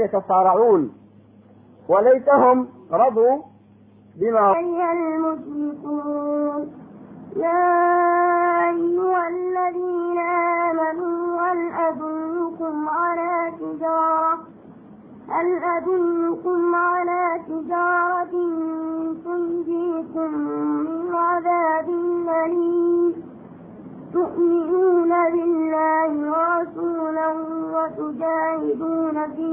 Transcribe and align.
يتصارعون. 0.00 0.92
وليتهم 1.88 2.68
رضوا 2.92 3.42
بما 4.20 4.56
أيها 4.56 4.92
المشركون 4.92 6.72
يا 7.36 8.70
أيها 8.70 9.28
الذين 9.28 10.18
آمنوا 10.18 11.40
هل 11.40 11.72
أدلكم 11.72 12.88
على 12.88 13.52
تجارة؟ 13.60 14.38
هل 15.28 15.64
أدلكم 15.76 16.74
على 16.74 17.40
تجارة 17.48 18.30
تنجيكم 19.24 20.34
من 20.34 21.14
عذاب 21.14 21.88
أليم؟ 22.44 23.29
تؤمنون 24.12 25.12
بالله 25.32 26.10
ورسوله 26.32 27.36
وتجاهدون 27.74 29.16
في 29.36 29.52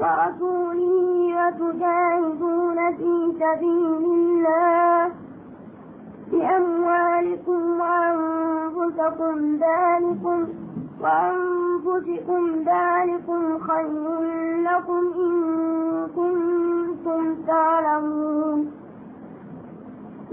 ورسوله 0.00 0.94
وتجاهدون 1.38 2.78
في 2.96 3.12
سبيل 3.40 4.04
الله 4.18 5.10
بأموالكم 6.32 7.80
وأنفسكم 7.80 9.36
ذلكم 9.66 10.38
وأنفسكم 11.02 12.42
ذلكم 12.72 13.58
خير 13.58 14.20
لكم 14.68 15.02
إن 15.24 15.34
كنتم 16.16 17.22
تعلمون. 17.46 18.83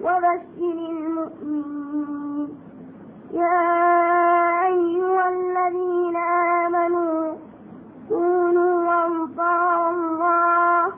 وبشر 0.00 0.78
المؤمنين. 0.90 2.48
يا 3.32 3.60
أيها 4.66 5.28
الذين 5.28 6.16
آمنوا 6.66 7.34
كونوا 8.08 9.06
أنصار 9.06 9.90
الله 9.90 10.92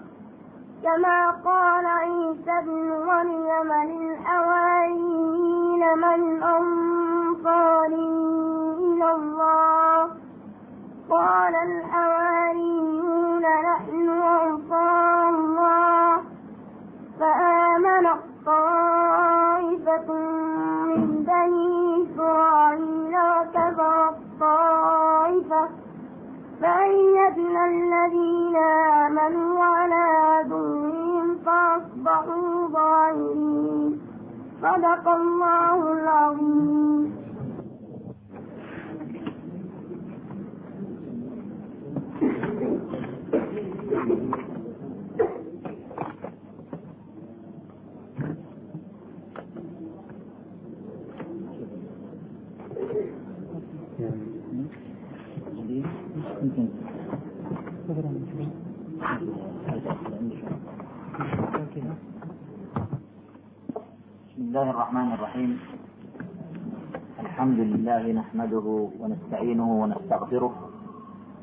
كما 0.82 1.30
قال 1.30 1.86
عيسى 1.86 2.58
ابن 2.58 2.88
مريم 3.06 3.70
للحواريين 3.90 5.82
من 5.98 6.42
أنصاري 6.42 8.08
إلى 8.78 9.08
الله. 9.12 9.98
قال 11.10 11.54
الحواريون 11.54 13.42
نحن 13.42 14.08
أنصار 14.08 14.71
الذين 27.66 28.56
آمنوا 29.06 29.64
على 29.64 30.04
عدوهم 30.32 31.36
فأصبحوا 31.46 32.68
ظاهرين 32.68 34.00
صدق 34.62 35.08
الله 35.08 35.92
العظيم. 35.92 37.21
الله 64.52 64.70
الرحمن 64.70 65.12
الرحيم. 65.12 65.50
الحمد 67.24 67.58
لله 67.72 68.12
نحمده 68.12 68.66
ونستعينه 69.00 69.68
ونستغفره 69.82 70.52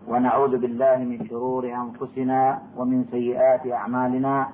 ونعوذ 0.07 0.53
بالله 0.57 0.97
من 0.97 1.25
شرور 1.25 1.63
أنفسنا 1.65 2.61
ومن 2.77 3.09
سيئات 3.09 3.65
أعمالنا. 3.65 4.47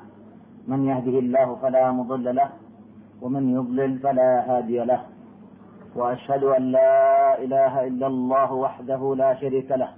من 0.72 0.80
يهده 0.88 1.16
الله 1.20 1.56
فلا 1.56 1.92
مضل 1.92 2.36
له 2.36 2.50
ومن 3.22 3.44
يضلل 3.50 4.00
فلا 4.00 4.32
هادي 4.48 4.80
له. 4.88 5.02
وأشهد 5.96 6.44
أن 6.44 6.64
لا 6.72 7.36
إله 7.44 7.88
إلا 7.88 8.08
الله 8.08 8.54
وحده 8.54 9.16
لا 9.16 9.36
شريك 9.36 9.72
له. 9.72 9.92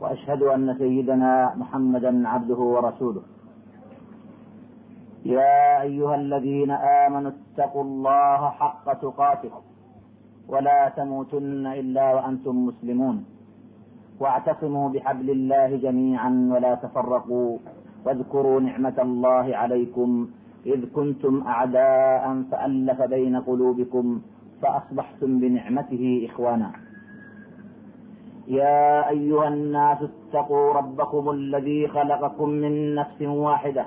وأشهد 0.00 0.42
أن 0.42 0.76
سيدنا 0.76 1.56
محمدا 1.56 2.28
عبده 2.28 2.60
ورسوله. 2.74 3.35
يا 5.26 5.82
أيها 5.82 6.14
الذين 6.14 6.70
آمنوا 6.70 7.30
اتقوا 7.30 7.84
الله 7.84 8.50
حق 8.50 8.92
تقاته 8.92 9.50
ولا 10.48 10.88
تموتن 10.88 11.66
إلا 11.66 12.14
وأنتم 12.14 12.66
مسلمون 12.66 13.24
واعتصموا 14.20 14.88
بحبل 14.88 15.30
الله 15.30 15.76
جميعا 15.76 16.48
ولا 16.52 16.74
تفرقوا 16.74 17.58
واذكروا 18.04 18.60
نعمة 18.60 18.94
الله 18.98 19.56
عليكم 19.56 20.28
إذ 20.66 20.80
كنتم 20.96 21.42
أعداء 21.46 22.42
فألف 22.50 23.02
بين 23.02 23.36
قلوبكم 23.36 24.20
فأصبحتم 24.62 25.40
بنعمته 25.40 26.28
إخوانا. 26.30 26.70
يا 28.48 29.08
أيها 29.08 29.48
الناس 29.48 29.98
اتقوا 30.02 30.72
ربكم 30.72 31.30
الذي 31.30 31.88
خلقكم 31.88 32.48
من 32.48 32.94
نفس 32.94 33.22
واحدة 33.22 33.86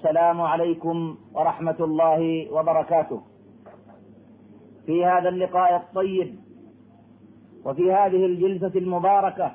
السلام 0.00 0.40
عليكم 0.40 1.16
ورحمة 1.34 1.76
الله 1.80 2.52
وبركاته. 2.52 3.20
في 4.86 5.04
هذا 5.04 5.28
اللقاء 5.28 5.76
الطيب 5.76 6.36
وفي 7.64 7.92
هذه 7.92 8.26
الجلسة 8.26 8.78
المباركة 8.78 9.52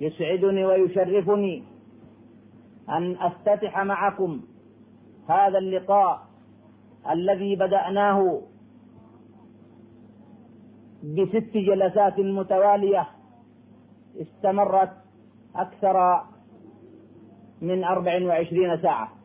يسعدني 0.00 0.64
ويشرفني 0.64 1.64
أن 2.88 3.16
أفتتح 3.16 3.78
معكم 3.84 4.40
هذا 5.28 5.58
اللقاء 5.58 6.26
الذي 7.10 7.56
بدأناه 7.56 8.40
بست 11.02 11.52
جلسات 11.54 12.20
متوالية 12.20 13.08
استمرت 14.16 14.92
أكثر 15.56 16.24
من 17.60 17.84
أربع 17.84 18.24
وعشرين 18.26 18.82
ساعة 18.82 19.15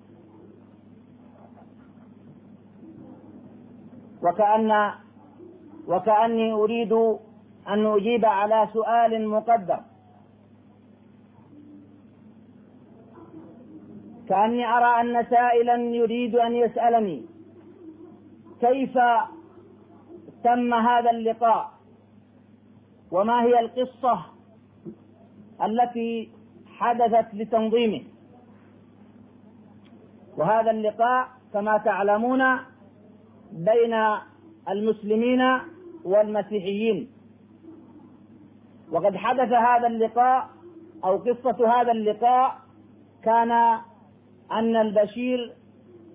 وكأن 4.24 4.92
وكأني 5.88 6.52
أريد 6.54 6.94
أن 7.68 7.86
أجيب 7.86 8.26
على 8.26 8.68
سؤال 8.74 9.28
مقدر 9.28 9.80
كأني 14.30 14.66
أرى 14.66 15.02
أن 15.02 15.26
سائلا 15.30 15.76
يريد 15.76 16.36
أن 16.36 16.56
يسألني 16.56 17.26
كيف 18.62 18.98
تم 20.44 20.74
هذا 20.74 21.10
اللقاء؟ 21.12 21.72
وما 23.12 23.44
هي 23.44 23.60
القصة 23.60 24.20
التي 25.64 26.30
حدثت 26.78 27.34
لتنظيمه؟ 27.34 28.04
وهذا 30.38 30.72
اللقاء 30.72 31.28
كما 31.54 31.78
تعلمون 31.78 32.42
بين 33.52 33.94
المسلمين 34.70 35.42
والمسيحيين. 36.06 37.10
وقد 38.92 39.16
حدث 39.16 39.52
هذا 39.52 39.88
اللقاء 39.88 40.50
أو 41.04 41.18
قصة 41.18 41.82
هذا 41.82 41.92
اللقاء 41.92 42.56
كان 43.24 43.52
أن 44.52 44.76
البشير 44.76 45.54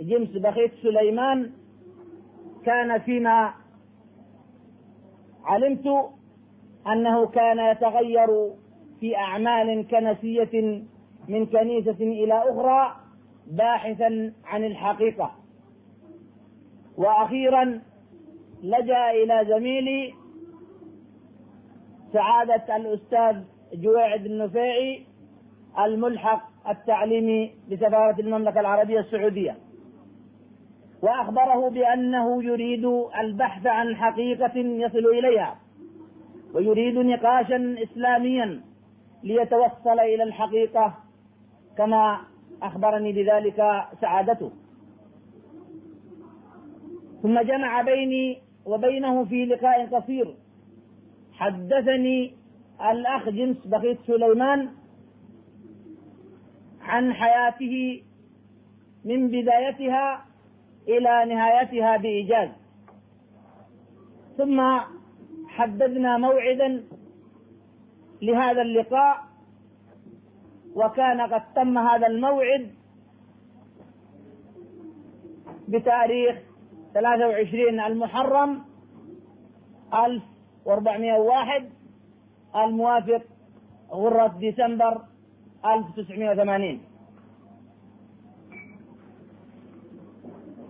جيمس 0.00 0.28
بخيت 0.28 0.72
سليمان 0.82 1.50
كان 2.64 2.98
فيما 2.98 3.54
علمت 5.44 5.86
أنه 6.86 7.26
كان 7.26 7.58
يتغير 7.58 8.28
في 9.00 9.16
أعمال 9.16 9.88
كنسية 9.88 10.84
من 11.28 11.46
كنيسة 11.46 12.00
إلى 12.00 12.34
أخرى 12.50 12.96
باحثا 13.46 14.32
عن 14.44 14.64
الحقيقة. 14.64 15.45
وأخيرا 16.96 17.80
لجأ 18.62 19.10
إلى 19.10 19.46
زميلي 19.48 20.14
سعادة 22.12 22.76
الأستاذ 22.76 23.42
جويعد 23.74 24.26
النفيعي 24.26 25.02
الملحق 25.78 26.48
التعليمي 26.68 27.54
بسفاره 27.70 28.20
المملكة 28.20 28.60
العربية 28.60 29.00
السعودية. 29.00 29.56
وأخبره 31.02 31.70
بأنه 31.70 32.44
يريد 32.44 32.84
البحث 33.20 33.66
عن 33.66 33.96
حقيقة 33.96 34.58
يصل 34.58 35.06
إليها 35.06 35.56
ويريد 36.54 36.98
نقاشا 36.98 37.76
اسلاميا 37.82 38.60
ليتوصل 39.22 40.00
إلى 40.00 40.22
الحقيقة 40.22 40.94
كما 41.78 42.20
أخبرني 42.62 43.12
بذلك 43.12 43.84
سعادته. 44.00 44.50
ثم 47.26 47.40
جمع 47.40 47.82
بيني 47.82 48.38
وبينه 48.66 49.24
في 49.24 49.44
لقاء 49.44 49.86
قصير. 49.86 50.34
حدثني 51.32 52.34
الأخ 52.90 53.28
جنس 53.28 53.66
بقيت 53.66 53.98
سليمان 54.06 54.68
عن 56.80 57.12
حياته 57.12 58.02
من 59.04 59.28
بدايتها 59.28 60.24
إلى 60.88 61.34
نهايتها 61.34 61.96
بإيجاز. 61.96 62.48
ثم 64.38 64.78
حددنا 65.48 66.16
موعدا 66.18 66.84
لهذا 68.22 68.62
اللقاء 68.62 69.16
وكان 70.74 71.20
قد 71.20 71.42
تم 71.54 71.78
هذا 71.78 72.06
الموعد 72.06 72.70
بتاريخ 75.68 76.45
23 76.96 77.80
المحرم 77.80 78.64
1401 79.94 81.70
الموافق 82.56 83.22
غرة 83.90 84.34
ديسمبر 84.38 85.00
1980 85.66 86.80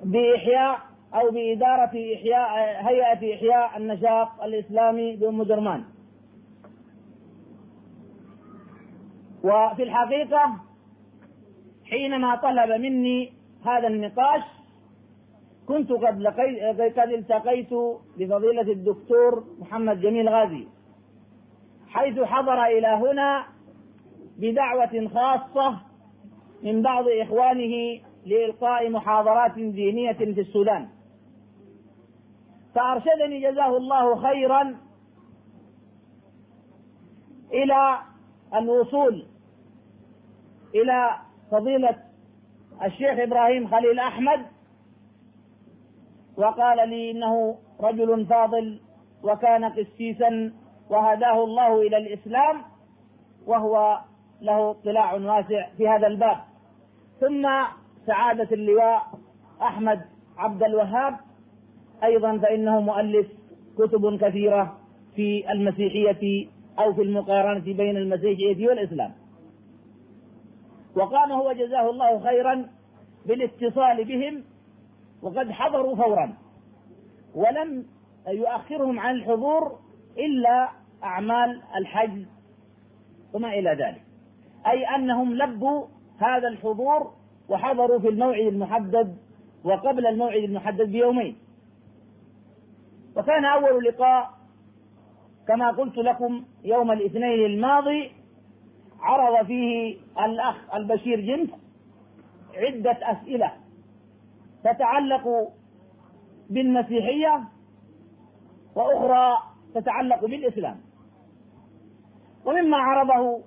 بإحياء 0.05 0.81
أو 1.14 1.31
بإدارة 1.31 2.14
إحياء 2.14 2.49
هيئة 2.88 3.34
إحياء 3.37 3.76
النشاط 3.76 4.29
الإسلامي 4.43 5.17
بأم 5.17 5.43
درمان 5.43 5.84
وفي 9.44 9.82
الحقيقة 9.82 10.56
حينما 11.84 12.37
طلب 12.37 12.81
مني 12.81 13.32
هذا 13.64 13.88
النقاش 13.88 14.56
كنت 15.69 15.93
قد 15.93 16.21
لقيت 16.21 16.81
قد 16.99 17.09
التقيت 17.09 17.71
بفضيلة 18.19 18.73
الدكتور 18.73 19.45
محمد 19.59 20.01
جميل 20.01 20.29
غازي 20.29 20.67
حيث 21.89 22.21
حضر 22.21 22.65
إلى 22.65 22.87
هنا 22.87 23.47
بدعوة 24.39 25.09
خاصة 25.09 25.79
من 26.63 26.83
بعض 26.83 27.05
إخوانه 27.09 28.01
لإلقاء 28.27 28.91
محاضرات 28.91 29.55
دينية 29.55 30.13
في 30.13 30.25
السودان. 30.25 30.89
فأرشدني 32.75 33.41
جزاه 33.51 33.77
الله 33.77 34.17
خيرا 34.23 34.77
إلى 37.53 37.99
الوصول 38.55 39.27
إلى 40.75 41.11
فضيلة 41.51 41.97
الشيخ 42.85 43.19
إبراهيم 43.19 43.69
خليل 43.69 43.99
أحمد 43.99 44.47
وقال 46.37 46.88
لي 46.88 47.11
إنه 47.11 47.59
رجل 47.81 48.27
فاضل 48.27 48.81
وكان 49.23 49.65
قسيسا 49.65 50.53
وهداه 50.91 51.44
الله 51.44 51.83
إلى 51.83 51.97
الإسلام 51.97 52.62
وهو 53.47 53.99
له 54.41 54.71
اطلاع 54.71 55.15
واسع 55.15 55.69
في 55.77 55.88
هذا 55.88 56.06
الباب. 56.06 56.37
ثم 57.21 57.49
سعادة 58.06 58.49
اللواء 58.53 59.03
أحمد 59.62 60.00
عبد 60.38 60.62
الوهاب 60.62 61.17
أيضا 62.05 62.39
فإنه 62.39 62.81
مؤلف 62.81 63.27
كتب 63.79 64.19
كثيرة 64.25 64.79
في 65.17 65.53
المسيحية 65.53 66.49
أو 66.79 66.93
في 66.94 67.03
المقارنة 67.03 67.65
بين 67.75 67.97
المسيحية 67.97 68.69
والإسلام. 68.69 69.12
وقام 70.97 71.32
هو 71.32 71.53
جزاه 71.53 71.91
الله 71.91 72.19
خيرا 72.21 72.67
بالاتصال 73.27 74.05
بهم 74.05 74.44
وقد 75.23 75.51
حضروا 75.51 75.97
فورا. 75.97 76.35
ولم 77.35 77.87
يؤخرهم 78.29 79.01
عن 79.01 79.15
الحضور 79.15 79.79
إلا 80.19 80.69
أعمال 81.05 81.63
الحج 81.77 82.27
وما 83.35 83.49
إلى 83.49 83.70
ذلك. 83.70 84.03
أي 84.67 84.85
أنهم 84.85 85.35
لبوا 85.35 85.87
هذا 86.19 86.49
الحضور 86.49 87.13
وحضروا 87.49 87.99
في 87.99 88.08
الموعد 88.08 88.46
المحدد 88.46 89.17
وقبل 89.65 90.06
الموعد 90.06 90.43
المحدد 90.43 90.93
بيومين. 90.93 91.37
وكان 93.17 93.44
أول 93.44 93.85
لقاء 93.85 94.31
كما 95.49 95.70
قلت 95.70 95.96
لكم 95.99 96.44
يوم 96.65 96.91
الاثنين 96.93 97.46
الماضي 97.46 98.13
عرض 99.01 99.46
فيه 99.46 99.96
الأخ 100.25 100.75
البشير 100.75 101.20
جنس 101.20 101.51
عدة 102.55 102.99
أسئلة 103.03 103.53
تتعلق 104.67 105.53
بالمسيحية 106.51 107.44
وأخرى 108.75 109.39
تتعلق 109.75 110.20
بالإسلام. 110.20 110.81
ومما 112.44 112.77
عرضه 112.77 113.43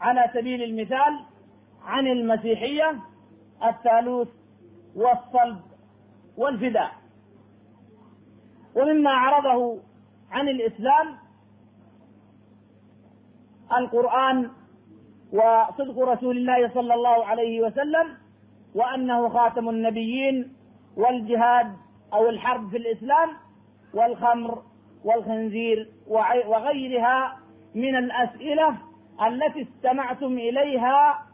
على 0.00 0.30
سبيل 0.34 0.62
المثال 0.62 1.20
عن 1.82 2.06
المسيحية 2.06 3.00
الثالوث 3.64 4.28
والصلب 4.96 5.60
والفداء. 6.36 6.90
ومما 8.76 9.10
عرضه 9.10 9.78
عن 10.30 10.48
الإسلام 10.48 11.06
القرآن 13.78 14.50
وصدق 15.32 15.98
رسول 15.98 16.36
الله 16.36 16.68
صلى 16.74 16.94
الله 16.94 17.26
عليه 17.26 17.60
وسلم 17.60 18.19
وأنه 18.74 19.28
خاتم 19.28 19.68
النبيين 19.68 20.52
والجهاد 20.96 21.76
أو 22.12 22.28
الحرب 22.28 22.70
في 22.70 22.76
الإسلام 22.76 23.28
والخمر 23.94 24.62
والخنزير 25.04 25.88
وغيرها 26.46 27.36
من 27.74 27.96
الأسئلة 27.96 28.76
التي 29.26 29.62
استمعتم 29.62 30.32
إليها 30.38 31.26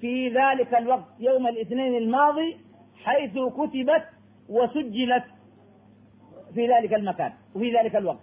في 0.00 0.28
ذلك 0.28 0.74
الوقت 0.74 1.04
يوم 1.18 1.46
الاثنين 1.46 1.94
الماضي 1.94 2.56
حيث 3.04 3.32
كتبت 3.32 4.04
وسجلت 4.48 5.24
في 6.54 6.66
ذلك 6.68 6.94
المكان 6.94 7.32
وفي 7.54 7.76
ذلك 7.76 7.96
الوقت. 7.96 8.20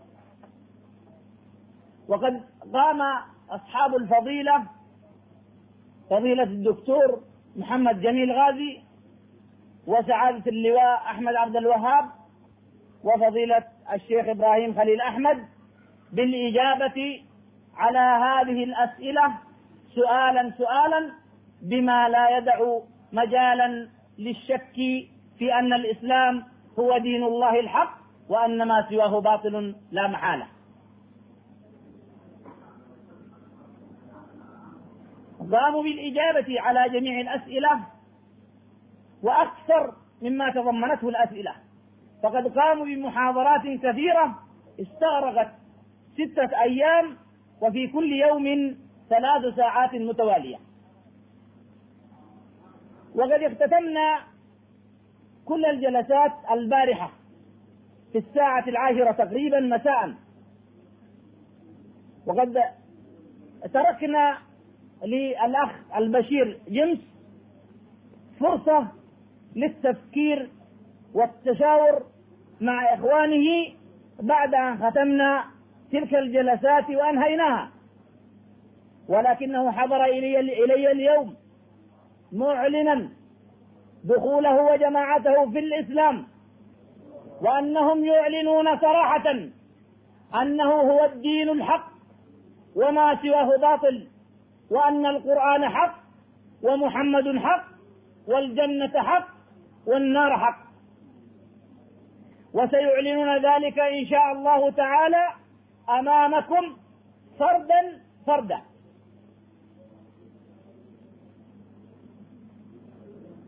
وقد 2.07 2.41
قام 2.73 3.01
أصحاب 3.49 3.95
الفضيلة 3.95 4.63
فضيلة 6.09 6.43
الدكتور 6.43 7.21
محمد 7.57 8.01
جميل 8.01 8.31
غازي 8.31 8.81
وسعادة 9.87 10.43
اللواء 10.51 10.95
أحمد 10.95 11.35
عبد 11.35 11.55
الوهاب 11.55 12.05
وفضيلة 13.03 13.63
الشيخ 13.93 14.27
إبراهيم 14.27 14.75
خليل 14.75 15.01
أحمد 15.01 15.45
بالإجابة 16.11 17.23
على 17.77 17.99
هذه 17.99 18.63
الأسئلة 18.63 19.33
سؤالا 19.95 20.53
سؤالا 20.57 21.11
بما 21.61 22.09
لا 22.09 22.37
يدع 22.37 22.59
مجالا 23.11 23.89
للشك 24.17 24.75
في 25.37 25.53
أن 25.53 25.73
الإسلام 25.73 26.43
هو 26.79 26.97
دين 26.97 27.23
الله 27.23 27.59
الحق 27.59 27.97
وأن 28.29 28.67
ما 28.67 28.87
سواه 28.89 29.19
باطل 29.21 29.75
لا 29.91 30.07
محالة. 30.07 30.47
قاموا 35.51 35.83
بالإجابة 35.83 36.61
على 36.61 36.89
جميع 36.99 37.21
الأسئلة 37.21 37.79
وأكثر 39.23 39.93
مما 40.21 40.51
تضمنته 40.51 41.09
الأسئلة. 41.09 41.55
فقد 42.23 42.47
قاموا 42.47 42.85
بمحاضرات 42.85 43.61
كثيرة 43.61 44.39
استغرقت 44.81 45.51
ستة 46.13 46.61
أيام 46.61 47.17
وفي 47.61 47.87
كل 47.87 48.11
يوم 48.13 48.77
ثلاث 49.09 49.55
ساعات 49.55 49.95
متوالية. 49.95 50.57
وقد 53.15 53.43
اختتمنا 53.43 54.19
كل 55.45 55.65
الجلسات 55.65 56.31
البارحة 56.51 57.11
في 58.11 58.17
الساعة 58.17 58.63
العاشرة 58.67 59.11
تقريبا 59.11 59.59
مساء. 59.59 60.13
وقد 62.25 62.63
تركنا 63.73 64.37
للأخ 65.05 65.69
البشير 65.97 66.59
جمس 66.67 66.97
فرصة 68.39 68.87
للتفكير 69.55 70.49
والتشاور 71.13 72.03
مع 72.61 72.93
إخوانه 72.93 73.73
بعد 74.19 74.53
أن 74.53 74.77
ختمنا 74.89 75.43
تلك 75.91 76.15
الجلسات 76.15 76.89
وأنهيناها. 76.89 77.69
ولكنه 79.09 79.71
حضر 79.71 80.03
إلي, 80.05 80.39
إلي 80.39 80.91
اليوم 80.91 81.35
معلنا 82.31 83.09
دخوله 84.03 84.63
وجماعته 84.73 85.51
في 85.51 85.59
الإسلام 85.59 86.27
وأنهم 87.41 88.05
يعلنون 88.05 88.77
صراحة 88.79 89.29
أنه 90.41 90.71
هو 90.71 91.05
الدين 91.05 91.49
الحق 91.49 91.91
وما 92.75 93.19
سواه 93.21 93.57
باطل. 93.57 94.07
وأن 94.71 95.05
القرآن 95.05 95.69
حق 95.69 95.95
ومحمد 96.63 97.37
حق 97.37 97.65
والجنة 98.27 99.03
حق 99.03 99.27
والنار 99.87 100.37
حق. 100.37 100.67
وسيعلنون 102.53 103.37
ذلك 103.37 103.79
إن 103.79 104.05
شاء 104.05 104.31
الله 104.31 104.71
تعالى 104.71 105.27
أمامكم 105.89 106.77
فردا 107.39 108.01
فردا. 108.27 108.61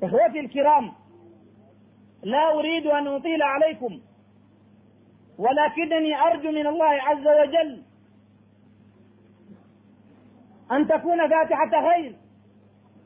إخوتي 0.04 0.40
الكرام 0.40 0.92
لا 2.24 2.54
أريد 2.54 2.88
أن 2.88 3.08
أطيل 3.08 3.44
عليكم 3.44 4.00
ولكنني 5.38 6.16
أرجو 6.22 6.52
من 6.52 6.68
الله 6.68 6.86
عز 6.86 7.28
وجل 7.28 7.84
أن 10.72 10.88
تكون 10.88 11.30
فاتحة 11.30 11.92
خير 11.94 12.16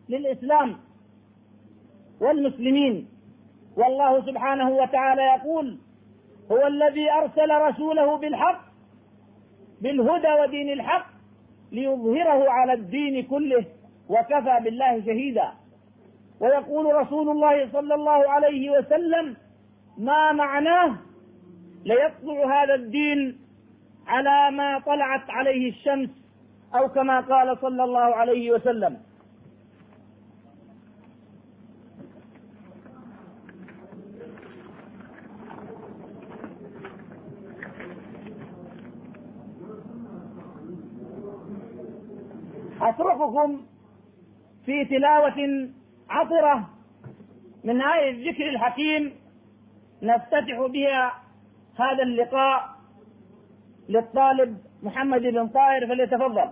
للإسلام 0.10 0.77
والمسلمين. 2.22 3.08
والله 3.77 4.25
سبحانه 4.25 4.70
وتعالى 4.70 5.22
يقول 5.22 5.77
هو 6.51 6.67
الذي 6.67 7.12
أرسل 7.12 7.51
رسوله 7.51 8.17
بالحق 8.17 8.62
بالهدى 9.82 10.34
ودين 10.41 10.70
الحق 10.70 11.05
ليظهره 11.72 12.50
على 12.50 12.74
الدين 12.74 13.24
كله 13.24 13.65
وكفى 14.10 14.60
بالله 14.63 15.01
شهيدا. 15.05 15.51
ويقول 16.39 16.96
رسول 16.96 17.29
الله 17.29 17.72
صلى 17.72 17.93
الله 17.96 18.29
عليه 18.29 18.70
وسلم 18.72 19.36
ما 19.98 20.32
معناه 20.32 20.96
ليطلع 21.86 22.63
هذا 22.63 22.75
الدين 22.75 23.39
على 24.08 24.58
ما 24.58 24.79
طلعت 24.79 25.29
عليه 25.29 25.70
الشمس 25.70 26.10
أو 26.75 26.88
كما 26.89 27.20
قال 27.20 27.58
صلى 27.62 27.84
الله 27.84 28.15
عليه 28.15 28.51
وسلم. 28.51 28.98
أترككم 42.82 43.62
في 44.65 44.86
تلاوة 44.86 45.70
عطرة 46.10 46.70
من 47.63 47.82
آية 47.82 48.12
الذكر 48.12 48.50
الحكيم 48.50 49.13
نفتتح 50.01 50.65
بها 50.74 51.13
هذا 51.80 52.03
اللقاء 52.03 52.70
للطالب 53.89 54.58
محمد 54.84 55.22
بن 55.22 55.48
طاهر 55.48 55.88
فليتفضل 55.88 56.50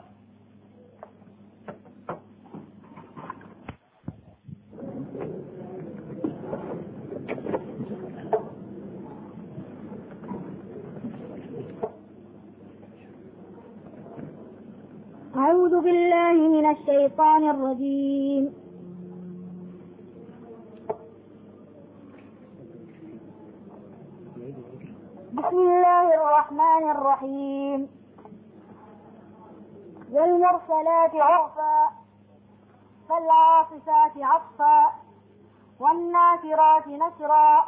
أعوذ 15.36 15.82
بالله 15.82 16.34
من 16.56 16.61
الشيطان 16.72 17.50
الرجيم. 17.50 18.44
بسم 25.34 25.58
الله 25.58 26.08
الرحمن 26.16 26.84
الرحيم. 26.92 27.80
والمرسلات 30.12 31.16
عرفا 31.16 31.78
فالعاصفات 33.10 34.16
عصفا 34.18 34.80
والناشرات 35.80 36.88
نشرا 36.88 37.66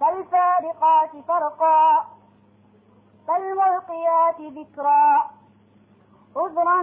فالفارقات 0.00 1.10
فرقا 1.28 2.06
فالملقيات 3.28 4.40
ذكرا. 4.40 5.33
عذرا 6.36 6.80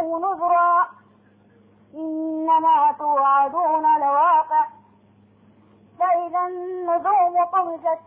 أو 0.00 0.18
نذرا 0.18 0.88
إنما 1.94 2.92
توعدون 2.98 4.00
لواقع. 4.00 4.66
فإذا 5.98 6.46
النجوم 6.46 7.44
طمست 7.52 8.00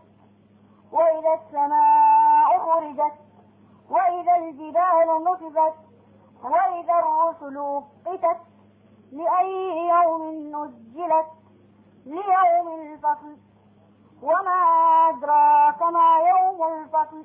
وإذا 0.92 1.34
السماء 1.34 2.58
خرجت 2.58 3.14
وإذا 3.90 4.36
الجبال 4.36 5.24
نصبت 5.24 5.74
وإذا 6.44 6.94
الرسل 6.98 7.58
أقتت 7.58 8.40
لأي 9.12 9.88
يوم 9.88 10.22
نجلت 10.56 11.26
ليوم 12.06 12.68
الفصل. 12.68 13.36
وما 14.22 14.60
أدراك 15.08 15.82
ما 15.82 16.18
يوم 16.18 16.72
الفصل. 16.72 17.24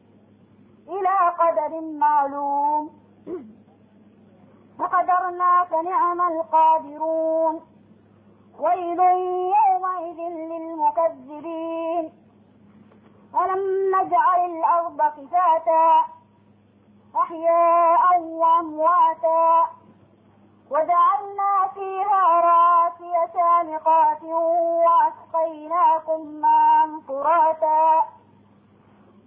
إلى 0.91 1.17
قدر 1.39 1.81
معلوم. 1.81 2.89
فقدرنا 4.79 5.63
فنعم 5.63 6.21
القادرون. 6.21 7.61
ويل 8.59 8.99
يومئذ 8.99 10.19
للمكذبين. 10.51 12.13
ألم 13.41 13.95
نجعل 13.95 14.39
الأرض 14.45 15.01
كفاتا. 15.01 16.01
أحياء 17.15 18.21
وأمواتا. 18.21 19.65
وجعلنا 20.71 21.67
فيها 21.73 22.41
راسي 22.41 23.13
سامقات 23.33 24.23
وأسقيناكم 24.85 26.21
ماء 26.27 26.99
فراتا. 27.07 28.20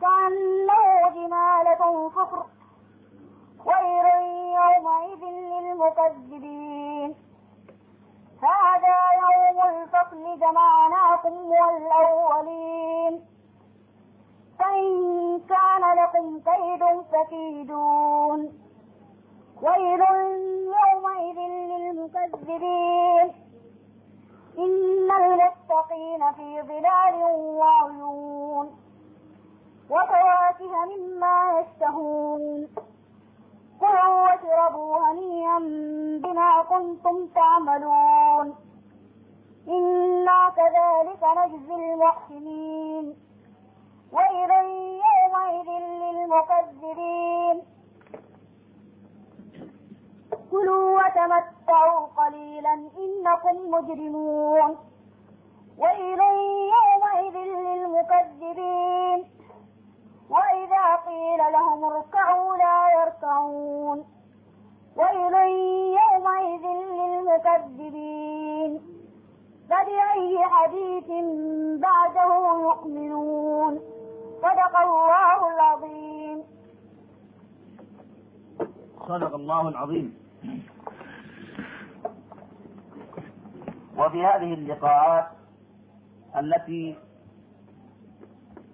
كأنه 0.00 1.08
جمالة 1.14 2.08
صفر 2.08 2.44
ويل 3.66 4.06
يومئذ 4.54 5.22
للمكذبين. 5.24 7.14
هذا 8.42 8.98
يوم 9.22 9.58
الفصل 9.76 10.38
جمعناكم 10.40 11.34
والأولين. 11.50 13.24
فإن 14.58 15.40
كان 15.48 15.82
لكم 15.98 16.40
كيد 16.40 16.84
فكيدون. 17.12 18.40
ويل 19.62 20.02
يومئذ 20.74 21.38
للمكذبين. 21.70 23.34
إن 24.58 25.10
المتقين 25.10 26.32
في 26.32 26.62
ظلال 26.62 27.14
وعيون. 27.58 28.87
وفواكه 29.90 30.84
مما 30.84 31.60
يشتهون. 31.60 32.68
كلوا 33.80 34.22
واشربوا 34.22 34.96
هنيئا 34.98 35.58
بما 36.22 36.62
كنتم 36.62 37.26
تعملون. 37.26 38.54
إنا 39.68 40.40
كذلك 40.56 41.22
نجزي 41.36 41.74
المحسنين. 41.74 43.16
ويل 44.12 44.50
يومئذ 45.04 45.68
للمكذبين. 46.02 47.62
كلوا 50.50 51.00
وتمتعوا 51.00 52.06
قليلا 52.16 52.74
إنكم 52.74 53.70
مجرمون. 53.70 54.76
ويل 55.78 56.20
يومئذ 56.74 57.36
للمكذبين. 57.36 59.20
وإذا 60.30 60.96
قيل 61.06 61.52
لهم 61.52 61.84
اركعوا 61.84 62.56
لا 62.56 63.02
يركعون. 63.02 64.04
ويل 64.96 65.34
يومئذ 65.98 66.64
للمكذبين. 66.98 68.80
فبأي 69.70 70.38
حديث 70.44 71.08
بعده 71.80 72.60
يؤمنون؟ 72.60 73.80
صدق 74.42 74.78
الله 74.80 75.54
العظيم. 75.54 76.44
صدق 79.08 79.34
الله 79.34 79.68
العظيم. 79.68 80.28
وفي 83.98 84.26
هذه 84.26 84.54
اللقاءات 84.54 85.26
التي 86.36 86.96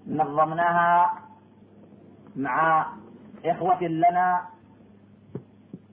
نظمناها 0.07 1.24
مع 2.37 2.87
إخوة 3.45 3.83
لنا 3.83 4.45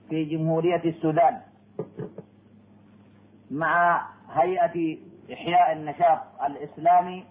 في 0.10 0.26
جمهورية 0.26 0.82
السودان 0.86 1.42
مع 3.52 4.08
هيئة 4.30 4.98
إحياء 5.34 5.72
النشاط 5.72 6.20
الإسلامي 6.46 7.26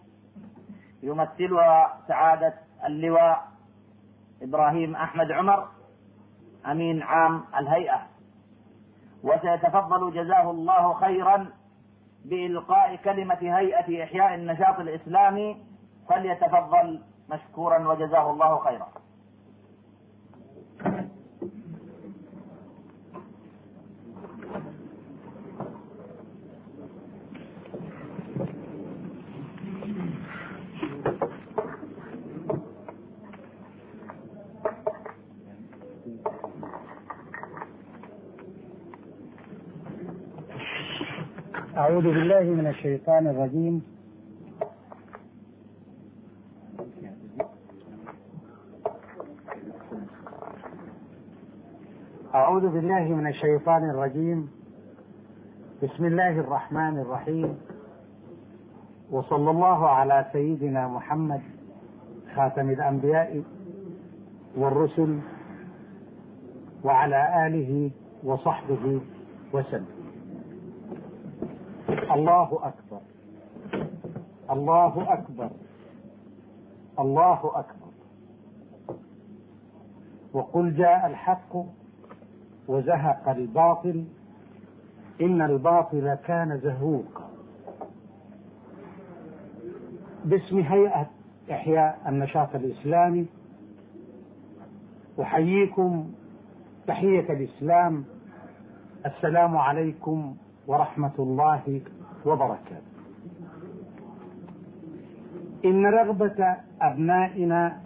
يمثلها 1.03 1.99
سعادة 2.09 2.55
اللواء 2.87 3.49
إبراهيم 4.43 4.97
أحمد 4.97 5.33
عمر 5.33 5.69
أمين 6.67 7.03
عام 7.03 7.45
الهيئة. 7.59 8.07
وسيتفضل 9.23 10.13
جزاه 10.15 10.51
الله 10.51 10.95
خيرا 10.95 11.51
بإلقاء 12.25 12.97
كلمة 12.97 13.39
هيئة 13.59 14.05
إحياء 14.05 14.35
النشاط 14.35 14.81
الإسلامي 14.81 15.65
فليتفضل 16.09 17.03
مشكورا 17.31 17.89
وجزاه 17.89 18.31
الله 18.31 18.59
خيرا. 18.59 18.89
أعوذ 42.01 42.15
بالله 42.15 42.43
من 42.43 42.67
الشيطان 42.67 43.27
الرجيم. 43.27 43.83
أعوذ 52.35 52.69
بالله 52.69 53.05
من 53.05 53.27
الشيطان 53.27 53.91
الرجيم. 53.91 54.51
بسم 55.83 56.05
الله 56.05 56.41
الرحمن 56.41 56.99
الرحيم. 56.99 57.59
وصلى 59.11 59.51
الله 59.51 59.89
على 59.89 60.27
سيدنا 60.33 60.89
محمد 60.89 61.41
خاتم 62.35 62.71
الأنبياء 62.71 63.43
والرسل 64.57 65.19
وعلى 66.85 67.47
آله 67.47 67.91
وصحبه 68.25 69.01
وسلم. 69.53 70.10
الله 72.21 72.59
أكبر. 72.63 73.01
الله 74.51 75.13
أكبر. 75.13 75.51
الله 76.99 77.53
أكبر. 77.55 77.91
وقل 80.33 80.77
جاء 80.77 81.07
الحق 81.07 81.57
وزهق 82.69 83.29
الباطل. 83.29 84.05
إن 85.21 85.43
الباطل 85.43 86.15
كان 86.15 86.59
زهوقا. 86.59 87.31
باسم 90.25 90.59
هيئة 90.59 91.07
إحياء 91.51 92.01
النشاط 92.09 92.55
الإسلامي 92.55 93.27
أحييكم 95.21 96.13
تحية 96.87 97.33
الإسلام. 97.33 98.05
السلام 99.07 99.57
عليكم 99.57 100.37
ورحمة 100.67 101.13
الله 101.19 101.81
وبركاته. 102.27 102.91
إن 105.65 105.87
رغبة 105.87 106.57
أبنائنا 106.83 107.81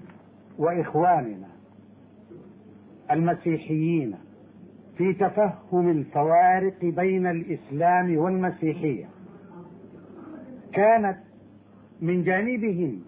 وإخواننا 0.59 1.49
المسيحيين 3.11 4.15
في 4.97 5.13
تفهم 5.13 5.91
الفوارق 5.91 6.85
بين 6.85 7.27
الإسلام 7.27 8.19
والمسيحية 8.19 9.09
كانت 10.73 11.19
من 12.01 12.23
جانبهم 12.23 13.03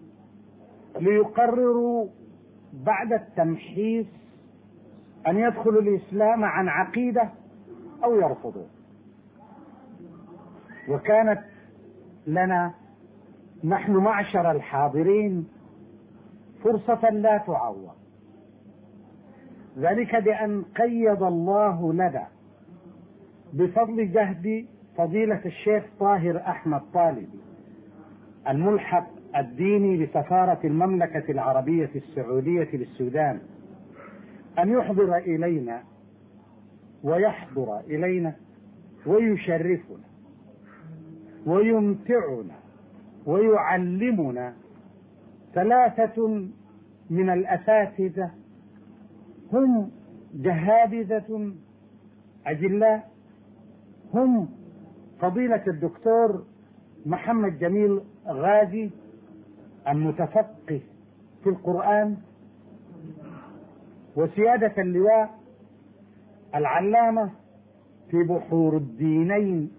ليقرروا 1.01 2.07
بعد 2.73 3.13
التمحيص 3.13 4.07
أن 5.27 5.37
يدخلوا 5.37 5.83
الإسلام 5.83 6.45
عن 6.45 6.69
عقيدة 6.69 7.31
أو 8.05 8.15
يرفضوه. 8.15 8.67
وكانت 10.89 11.41
لنا 12.27 12.75
نحن 13.65 13.93
معشر 13.93 14.51
الحاضرين 14.51 15.49
فرصة 16.65 17.11
لا 17.11 17.39
تعوض. 17.39 17.97
ذلك 19.79 20.17
بأن 20.17 20.63
قيض 20.63 21.23
الله 21.23 21.93
لنا 21.93 22.27
بفضل 23.53 24.13
جهد 24.13 24.67
فضيلة 24.97 25.41
الشيخ 25.47 25.85
طاهر 26.01 26.37
أحمد 26.37 26.81
طالبي 26.95 27.41
الملحق 28.49 29.07
الديني 29.37 30.07
بسفارة 30.07 30.61
المملكة 30.65 31.31
العربية 31.31 31.91
السعودية 31.97 32.69
للسودان 32.73 33.41
أن 34.59 34.69
يحضر 34.69 35.17
إلينا 35.17 35.83
ويحضر 37.05 37.81
إلينا 37.81 38.35
ويشرفنا. 39.07 40.06
ويمتعنا 41.47 42.55
ويعلمنا 43.27 44.55
ثلاثة 45.55 46.47
من 47.11 47.31
الأساتذة 47.31 48.31
هم 49.53 49.91
جهابذة 50.35 51.53
أجلاء 52.47 53.11
هم 54.15 54.49
فضيلة 55.21 55.63
الدكتور 55.67 56.45
محمد 57.07 57.59
جميل 57.59 58.01
غازي 58.27 58.91
المتفقه 59.89 60.81
في 61.43 61.49
القرآن 61.49 62.17
وسيادة 64.17 64.83
اللواء 64.83 65.31
العلامة 66.55 67.31
في 68.11 68.23
بحور 68.23 68.77
الدينين 68.77 69.71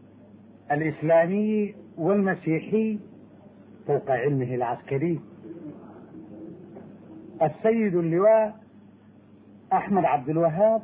الإسلامي 0.71 1.75
والمسيحي 1.97 2.99
فوق 3.87 4.11
علمه 4.11 4.55
العسكري. 4.55 5.19
السيد 7.41 7.95
اللواء 7.95 8.55
أحمد 9.73 10.05
عبد 10.05 10.29
الوهاب 10.29 10.81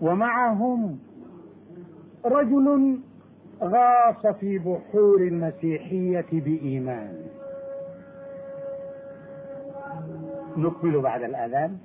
ومعهم 0.00 0.98
رجل 2.24 2.98
غاص 3.62 4.26
في 4.26 4.58
بحور 4.58 5.20
المسيحية 5.20 6.26
بإيمان. 6.32 7.26
نكمل 10.56 11.00
بعد 11.00 11.22
الأذان. 11.22 11.78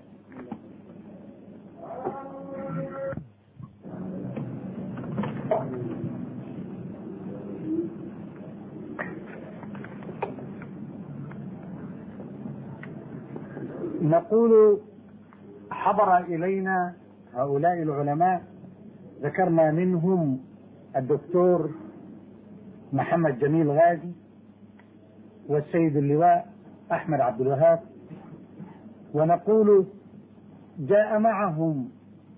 نقول 14.09 14.79
حضر 15.71 16.17
إلينا 16.17 16.93
هؤلاء 17.33 17.81
العلماء 17.81 18.43
ذكرنا 19.21 19.71
منهم 19.71 20.39
الدكتور 20.95 21.69
محمد 22.93 23.39
جميل 23.39 23.71
غازي 23.71 24.11
والسيد 25.49 25.97
اللواء 25.97 26.47
أحمد 26.91 27.19
عبد 27.19 27.41
الوهاب. 27.41 27.79
ونقول 29.13 29.85
جاء 30.79 31.19
معهم 31.19 31.89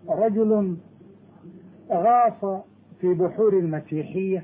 رجل 0.10 0.78
غاص 1.92 2.64
في 3.02 3.14
بحور 3.14 3.54
المسيحية 3.54 4.44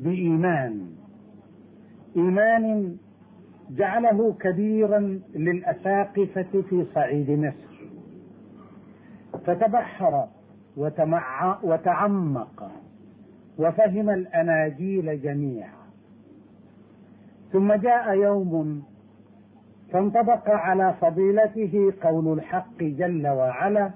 بإيمان. 0.00 0.86
إيمان 2.16 2.96
جعله 3.70 4.32
كبيرا 4.40 5.20
للأساقفة 5.34 6.62
في 6.70 6.86
صعيد 6.94 7.30
مصر. 7.30 7.74
فتبحر 9.46 10.28
وتمع 10.76 11.58
وتعمق 11.62 12.70
وفهم 13.58 14.10
الأناجيل 14.10 15.22
جميعا. 15.22 15.84
ثم 17.52 17.72
جاء 17.72 18.14
يوم 18.14 18.82
فانطبق 19.92 20.50
على 20.50 20.94
فضيلته 21.00 21.92
قول 22.02 22.38
الحق 22.38 22.82
جل 22.82 23.28
وعلا 23.28 23.90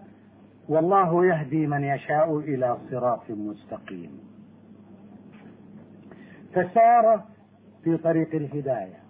والله 0.69 1.27
يهدي 1.27 1.67
من 1.67 1.85
يشاء 1.85 2.39
إلى 2.39 2.77
صراط 2.91 3.31
مستقيم. 3.31 4.21
فسار 6.53 7.25
في 7.85 7.97
طريق 7.97 8.35
الهداية. 8.35 9.08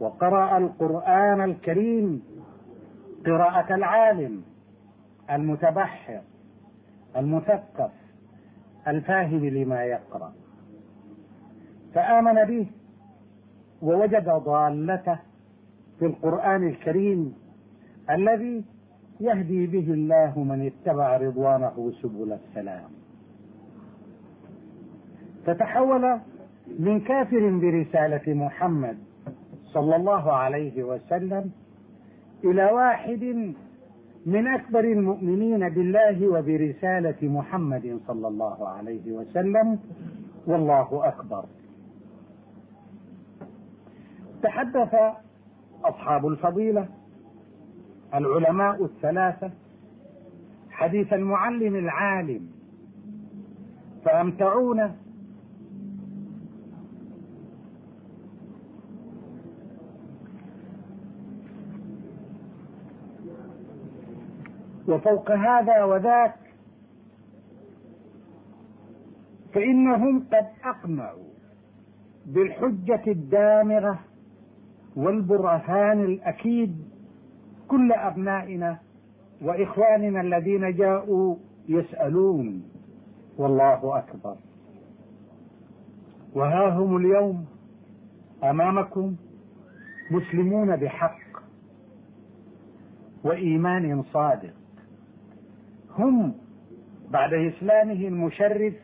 وقرأ 0.00 0.58
القرآن 0.58 1.40
الكريم 1.40 2.22
قراءة 3.26 3.74
العالم 3.74 4.42
المتبحر 5.30 6.20
المثقف 7.16 7.90
الفاهم 8.88 9.44
لما 9.46 9.84
يقرأ. 9.84 10.32
فآمن 11.94 12.44
به 12.44 12.66
ووجد 13.82 14.28
ضالته 14.28 15.18
في 15.98 16.06
القرآن 16.06 16.68
الكريم 16.68 17.34
الذي 18.10 18.64
يهدي 19.20 19.66
به 19.66 19.92
الله 19.92 20.38
من 20.38 20.66
اتبع 20.66 21.16
رضوانه 21.16 21.92
سبل 22.02 22.32
السلام. 22.32 22.90
فتحول 25.46 26.18
من 26.78 27.00
كافر 27.00 27.50
برسالة 27.50 28.34
محمد 28.34 29.07
صلى 29.72 29.96
الله 29.96 30.32
عليه 30.32 30.82
وسلم 30.82 31.50
إلى 32.44 32.64
واحد 32.64 33.54
من 34.26 34.46
أكبر 34.46 34.80
المؤمنين 34.80 35.68
بالله 35.68 36.28
وبرسالة 36.28 37.16
محمد 37.22 38.00
صلى 38.06 38.28
الله 38.28 38.68
عليه 38.68 39.12
وسلم 39.12 39.78
والله 40.46 41.08
أكبر. 41.08 41.44
تحدث 44.42 44.94
أصحاب 45.84 46.26
الفضيلة 46.26 46.88
العلماء 48.14 48.84
الثلاثة 48.84 49.50
حديث 50.70 51.12
المعلم 51.12 51.76
العالم 51.76 52.48
فأمتعونا 54.04 54.94
وفوق 64.88 65.30
هذا 65.30 65.84
وذاك 65.84 66.34
فإنهم 69.54 70.26
قد 70.32 70.46
أقنعوا 70.64 71.28
بالحجة 72.26 73.02
الدامغة 73.06 73.98
والبرهان 74.96 76.04
الأكيد 76.04 76.84
كل 77.68 77.92
أبنائنا 77.92 78.78
وإخواننا 79.42 80.20
الذين 80.20 80.76
جاءوا 80.76 81.36
يسألون 81.68 82.62
والله 83.38 83.98
أكبر. 83.98 84.36
وها 86.34 86.68
هم 86.68 86.96
اليوم 86.96 87.46
أمامكم 88.44 89.16
مسلمون 90.10 90.76
بحق 90.76 91.18
وإيمان 93.24 94.02
صادق. 94.02 94.57
هم 95.98 96.34
بعد 97.10 97.34
إسلامه 97.34 98.08
المشرف 98.08 98.74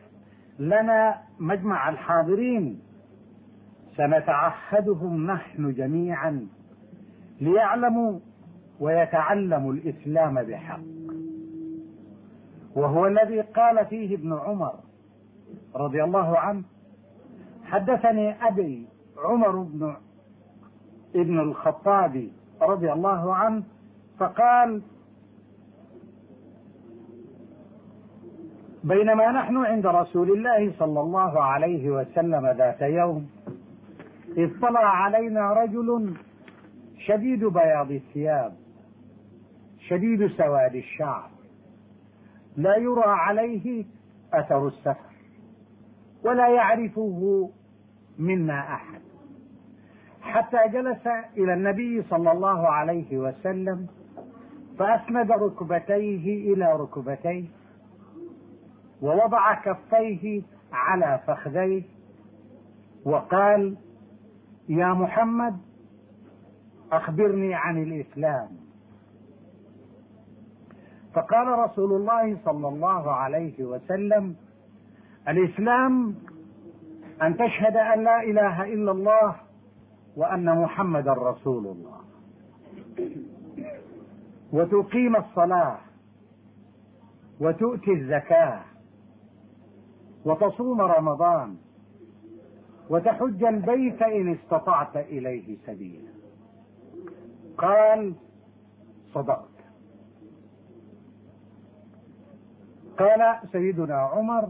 لنا 0.59 1.15
مجمع 1.39 1.89
الحاضرين. 1.89 2.81
سنتعهدهم 3.97 5.31
نحن 5.31 5.73
جميعا 5.73 6.47
ليعلموا 7.41 8.19
ويتعلموا 8.79 9.73
الإسلام 9.73 10.43
بحق. 10.43 10.79
وهو 12.75 13.07
الذي 13.07 13.41
قال 13.41 13.85
فيه 13.85 14.15
ابن 14.15 14.33
عمر 14.33 14.73
رضي 15.75 16.03
الله 16.03 16.39
عنه 16.39 16.63
حدثني 17.65 18.47
أبي 18.47 18.87
عمر 19.17 19.57
بن 19.57 19.95
ابن 21.15 21.39
الخطاب 21.39 22.27
رضي 22.61 22.93
الله 22.93 23.35
عنه 23.35 23.63
فقال 24.19 24.81
بينما 28.85 29.31
نحن 29.31 29.57
عند 29.57 29.85
رسول 29.85 30.31
الله 30.31 30.73
صلى 30.79 30.99
الله 31.01 31.43
عليه 31.43 31.89
وسلم 31.89 32.47
ذات 32.47 32.81
يوم 32.81 33.29
اذ 34.37 34.59
طلع 34.61 34.85
علينا 34.85 35.53
رجل 35.53 36.13
شديد 36.97 37.45
بياض 37.45 37.91
الثياب 37.91 38.53
شديد 39.87 40.27
سواد 40.27 40.75
الشعر 40.75 41.29
لا 42.57 42.77
يرى 42.77 43.03
عليه 43.05 43.85
أثر 44.33 44.67
السفر 44.67 45.15
ولا 46.23 46.47
يعرفه 46.47 47.49
منا 48.19 48.59
أحد. 48.59 49.01
حتى 50.21 50.57
جلس 50.73 51.07
إلى 51.37 51.53
النبي 51.53 52.03
صلى 52.03 52.31
الله 52.31 52.67
عليه 52.67 53.17
وسلم 53.17 53.87
فأسند 54.79 55.31
ركبتيه 55.31 56.53
إلى 56.53 56.73
ركبتيه 56.73 57.45
ووضع 59.01 59.53
كفيه 59.53 60.41
على 60.73 61.19
فخذيه 61.27 61.83
وقال 63.05 63.77
يا 64.69 64.93
محمد 64.93 65.57
أخبرني 66.91 67.55
عن 67.55 67.83
الإسلام. 67.83 68.49
فقال 71.13 71.47
رسول 71.47 71.93
الله 71.93 72.37
صلى 72.45 72.67
الله 72.67 73.11
عليه 73.11 73.63
وسلم 73.63 74.35
الإسلام 75.27 76.15
أن 77.21 77.37
تشهد 77.37 77.77
أن 77.77 78.03
لا 78.03 78.23
إله 78.23 78.73
إلا 78.73 78.91
الله 78.91 79.35
وأن 80.17 80.61
محمدا 80.61 81.13
رسول 81.13 81.67
الله. 81.67 81.99
وتقيم 84.53 85.15
الصلاة 85.15 85.77
وتؤتي 87.39 87.91
الزكاة 87.91 88.61
وتصوم 90.25 90.81
رمضان 90.81 91.57
وتحج 92.89 93.43
البيت 93.43 94.01
إن 94.01 94.33
استطعت 94.33 94.97
إليه 94.97 95.57
سبيلا. 95.65 96.11
قال 97.57 98.13
صدقت. 99.13 99.55
قال 102.99 103.49
سيدنا 103.51 103.95
عمر 103.95 104.49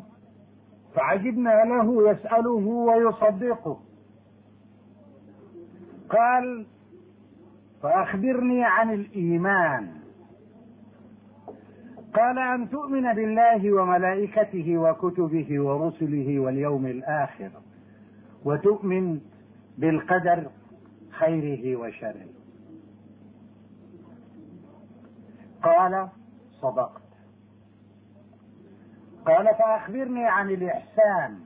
فعجبنا 0.96 1.64
له 1.64 2.12
يسأله 2.12 2.68
ويصدقه. 2.68 3.80
قال 6.10 6.66
فأخبرني 7.82 8.64
عن 8.64 8.94
الإيمان. 8.94 10.05
قال 12.16 12.40
أن 12.40 12.70
تؤمن 12.70 13.14
بالله 13.14 13.74
وملائكته 13.74 14.78
وكتبه 14.78 15.62
ورسله 15.62 16.40
واليوم 16.40 16.86
الآخر 16.86 17.52
وتؤمن 18.46 19.20
بالقدر 19.78 20.50
خيره 21.10 21.76
وشره. 21.76 22.28
قال 25.64 26.08
صدقت. 26.62 27.02
قال 29.26 29.46
فأخبرني 29.46 30.28
عن 30.28 30.50
الإحسان. 30.50 31.40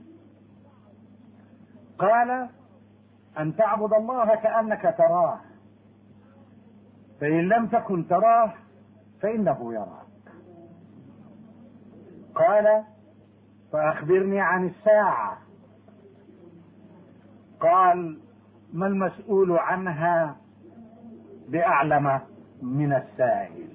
قال 1.99 2.49
أن 3.39 3.55
تعبد 3.55 3.93
الله 3.93 4.35
كأنك 4.35 4.95
تراه. 4.97 5.39
فإن 7.21 7.49
لم 7.49 7.67
تكن 7.67 8.07
تراه 8.07 8.53
فإنه 9.21 9.73
يراك. 9.73 10.08
قال 12.39 12.83
فأخبرني 13.71 14.41
عن 14.41 14.67
الساعة. 14.67 15.37
قال 17.59 18.19
ما 18.73 18.87
المسؤول 18.87 19.51
عنها 19.51 20.35
بأعلم 21.47 22.19
من 22.61 22.93
السائل؟ 22.93 23.69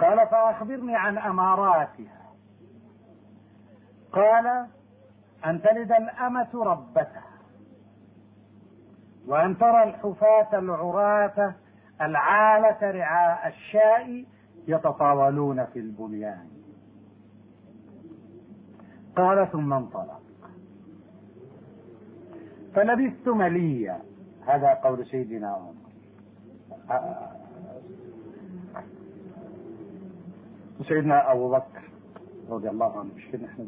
قال 0.00 0.28
فأخبرني 0.28 0.96
عن 0.96 1.18
أماراتها. 1.18 2.18
قال 4.12 4.66
أن 5.46 5.62
تلد 5.62 5.92
الأمة 5.92 6.48
ربتها 6.54 7.28
وأن 9.26 9.58
ترى 9.58 9.82
الحفاة 9.82 10.58
العراة 10.58 11.54
العالة 12.00 12.90
رعاء 12.90 13.48
الشاء 13.48 14.24
يتطاولون 14.68 15.64
في 15.64 15.78
البنيان. 15.78 16.48
قال 19.16 19.50
ثم 19.52 19.72
انطلق. 19.72 20.20
فلبثت 22.74 23.28
مليا 23.28 24.00
هذا 24.46 24.74
قول 24.74 25.06
سيدنا 25.06 25.48
عمر. 25.48 25.74
سيدنا 30.88 31.32
أبو 31.32 31.50
بكر 31.50 31.90
رضي 32.50 32.70
الله 32.70 32.98
عنه 32.98 33.10
مش 33.16 33.34
إحنا 33.34 33.64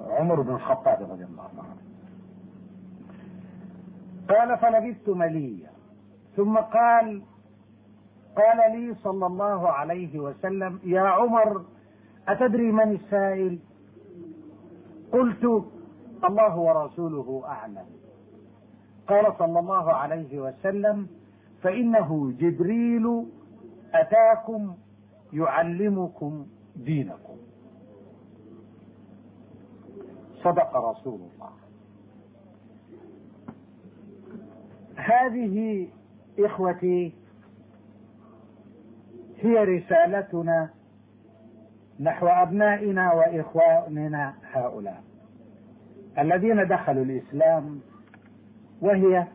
عمر 0.00 0.40
بن 0.40 0.54
الخطاب 0.54 1.10
رضي 1.10 1.24
الله 1.24 1.50
عنه. 1.58 1.76
قال 4.28 4.58
فلبثت 4.58 5.08
مليا 5.08 5.70
ثم 6.36 6.56
قال 6.58 7.22
قال 8.36 8.72
لي 8.72 8.94
صلى 8.94 9.26
الله 9.26 9.68
عليه 9.68 10.18
وسلم 10.18 10.80
يا 10.84 11.00
عمر 11.00 11.64
أتدري 12.28 12.72
من 12.72 12.92
السائل؟ 12.94 13.58
قلت 15.12 15.64
الله 16.24 16.58
ورسوله 16.58 17.42
أعلم. 17.46 17.86
قال 19.08 19.34
صلى 19.38 19.58
الله 19.58 19.92
عليه 19.92 20.40
وسلم 20.40 21.06
فإنه 21.62 22.32
جبريل 22.38 23.26
أتاكم 23.94 24.74
يعلمكم 25.32 26.46
دينكم. 26.76 27.36
صدق 30.42 30.76
رسول 30.76 31.20
الله. 31.20 31.50
هذه 34.96 35.88
إخوتي 36.38 37.12
هي 39.40 39.64
رسالتنا 39.64 40.68
نحو 42.00 42.26
أبنائنا 42.26 43.12
وإخواننا 43.12 44.34
هؤلاء 44.52 45.02
الذين 46.18 46.66
دخلوا 46.68 47.04
الإسلام 47.04 47.80
وهي 48.80 49.26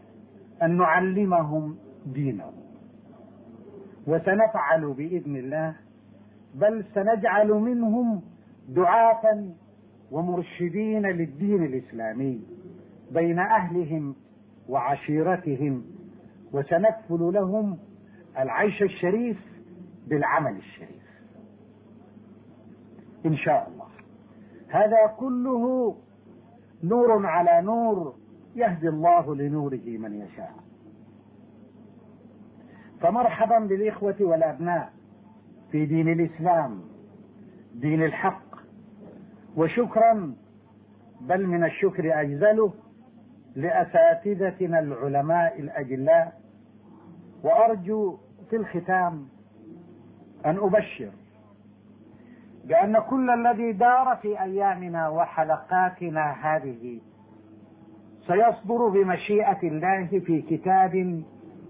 أن 0.63 0.77
نعلمهم 0.77 1.77
دينهم. 2.05 2.53
وسنفعل 4.07 4.93
بإذن 4.93 5.35
الله 5.35 5.75
بل 6.55 6.85
سنجعل 6.95 7.47
منهم 7.47 8.21
دعاة 8.69 9.45
ومرشدين 10.11 11.05
للدين 11.05 11.63
الإسلامي 11.63 12.41
بين 13.11 13.39
أهلهم 13.39 14.15
وعشيرتهم 14.69 15.83
وسنكفل 16.53 17.31
لهم 17.33 17.77
العيش 18.39 18.81
الشريف 18.83 19.50
بالعمل 20.07 20.57
الشريف. 20.57 21.11
إن 23.25 23.37
شاء 23.37 23.69
الله. 23.69 23.87
هذا 24.67 25.15
كله 25.17 25.95
نور 26.83 27.25
على 27.25 27.61
نور 27.61 28.15
يهدي 28.55 28.89
الله 28.89 29.35
لنوره 29.35 29.97
من 29.97 30.13
يشاء. 30.13 30.53
فمرحبا 33.01 33.59
بالإخوة 33.59 34.15
والأبناء 34.19 34.93
في 35.71 35.85
دين 35.85 36.09
الإسلام 36.09 36.81
دين 37.75 38.03
الحق. 38.03 38.51
وشكرا 39.57 40.35
بل 41.21 41.47
من 41.47 41.63
الشكر 41.63 42.21
أجزله 42.21 42.73
لأساتذتنا 43.55 44.79
العلماء 44.79 45.59
الأجلاء. 45.59 46.41
وأرجو 47.43 48.17
في 48.49 48.55
الختام 48.55 49.27
أن 50.45 50.57
أبشر 50.57 51.11
بأن 52.65 52.99
كل 52.99 53.29
الذي 53.29 53.71
دار 53.71 54.17
في 54.21 54.41
أيامنا 54.41 55.09
وحلقاتنا 55.09 56.31
هذه 56.31 56.99
سيصدر 58.27 58.87
بمشيئة 58.87 59.63
الله 59.63 60.19
في 60.19 60.41
كتاب 60.41 61.23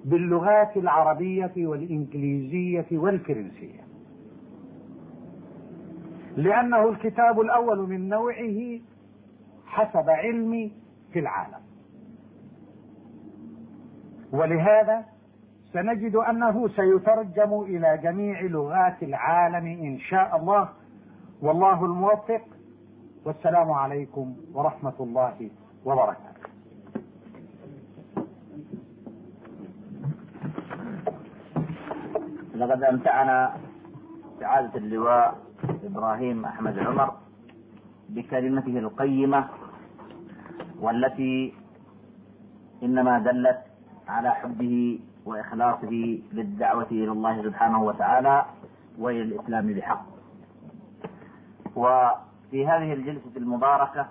باللغات 0.05 0.77
العربية 0.77 1.51
والإنجليزية 1.57 2.87
والفرنسية. 2.91 3.81
لأنه 6.35 6.89
الكتاب 6.89 7.41
الأول 7.41 7.89
من 7.89 8.09
نوعه 8.09 8.79
حسب 9.65 10.09
علمي 10.09 10.71
في 11.13 11.19
العالم. 11.19 11.61
ولهذا 14.31 15.05
سنجد 15.73 16.15
أنه 16.15 16.67
سيترجم 16.67 17.61
إلى 17.61 17.99
جميع 18.03 18.41
لغات 18.41 19.03
العالم 19.03 19.65
إن 19.65 19.99
شاء 19.99 20.35
الله. 20.37 20.69
والله 21.41 21.85
الموفق. 21.85 22.41
والسلام 23.25 23.71
عليكم 23.71 24.35
ورحمة 24.53 24.97
الله 24.99 25.49
وبركاته. 25.85 26.31
لقد 32.55 32.83
أمتعنا 32.83 33.53
سعادة 34.39 34.75
اللواء 34.75 35.37
إبراهيم 35.83 36.45
أحمد 36.45 36.79
عمر 36.79 37.09
بكلمته 38.09 38.77
القيمة 38.79 39.45
والتي 40.79 41.53
إنما 42.83 43.19
دلت 43.19 43.61
على 44.07 44.29
حبه 44.31 44.99
وإخلاصه 45.25 46.19
للدعوة 46.33 46.87
إلى 46.91 47.11
الله 47.11 47.43
سبحانه 47.43 47.83
وتعالى 47.83 48.45
وإلى 48.99 49.21
الإسلام 49.21 49.73
بحق. 49.73 50.05
وفي 51.75 52.67
هذه 52.67 52.93
الجلسة 52.93 53.31
المباركة 53.37 54.07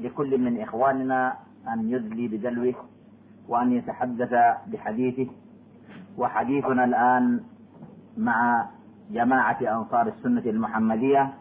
لكل 0.00 0.38
من 0.38 0.60
إخواننا 0.60 1.36
أن 1.68 1.90
يدلي 1.90 2.28
بدلوه 2.28 2.74
وأن 3.48 3.72
يتحدث 3.72 4.34
بحديثه 4.66 5.30
وحديثنا 6.18 6.84
الآن 6.84 7.40
مع 8.16 8.66
جماعة 9.10 9.58
أنصار 9.78 10.08
السنة 10.08 10.42
المحمدية 10.46 11.34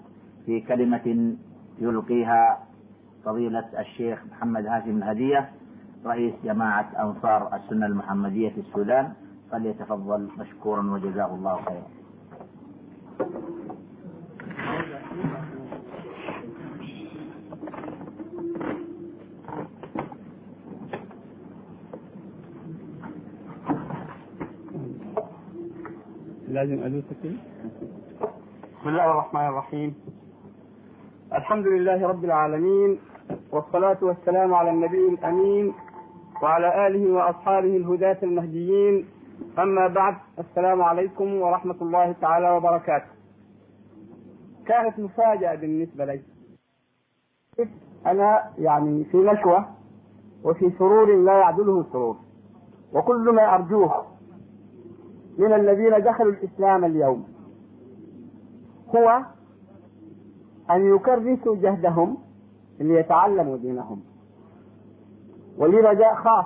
في 0.46 0.62
كلمة 0.62 1.36
يلقيها 1.80 2.60
فضيلة 3.26 3.66
الشيخ 3.80 4.24
محمد 4.32 4.66
هاشم 4.66 4.98
الهدية 4.98 5.50
رئيس 6.06 6.34
جماعة 6.44 6.92
أنصار 7.00 7.56
السنة 7.56 7.86
المحمدية 7.86 8.50
في 8.50 8.60
السودان 8.60 9.14
فليتفضل 9.52 10.28
مشكورا 10.38 10.82
وجزاه 10.82 11.36
الله 11.36 11.56
خيرا. 11.66 11.88
لازم 26.48 26.84
بسم 28.80 28.90
الله 28.90 29.12
الرحمن 29.12 29.46
الرحيم. 29.48 29.96
الحمد 31.34 31.68
لله 31.68 32.08
رب 32.08 32.24
العالمين 32.26 33.00
والصلاة 33.52 33.98
والسلام 34.02 34.54
على 34.54 34.70
النبي 34.70 35.10
الأمين 35.10 35.74
وعلى 36.42 36.88
آله 36.88 37.14
وأصحابه 37.14 37.78
الهداة 37.78 38.18
المهديين. 38.24 39.06
أما 39.60 39.88
بعد 39.88 40.16
السلام 40.40 40.82
عليكم 40.82 41.36
ورحمة 41.36 41.76
الله 41.82 42.12
تعالى 42.12 42.52
وبركاته. 42.52 43.06
كانت 44.66 45.00
مفاجأة 45.00 45.56
بالنسبة 45.56 46.06
لي. 46.06 46.22
أنا 48.06 48.52
يعني 48.58 49.04
في 49.04 49.18
نشوة 49.18 49.66
وفي 50.44 50.72
سرور 50.80 51.16
لا 51.16 51.34
يعدله 51.34 51.84
سرور 51.92 52.18
وكل 52.94 53.36
ما 53.36 53.56
أرجوه 53.56 54.06
من 55.38 55.54
الذين 55.54 56.04
دخلوا 56.04 56.32
الإسلام 56.32 56.86
اليوم 56.86 57.28
هو 58.96 59.22
أن 60.72 60.96
يكرسوا 60.96 61.56
جهدهم 61.56 62.18
ليتعلموا 62.80 63.58
دينهم. 63.58 64.02
ولي 65.58 65.78
رجاء 65.80 66.16
خاص. 66.16 66.46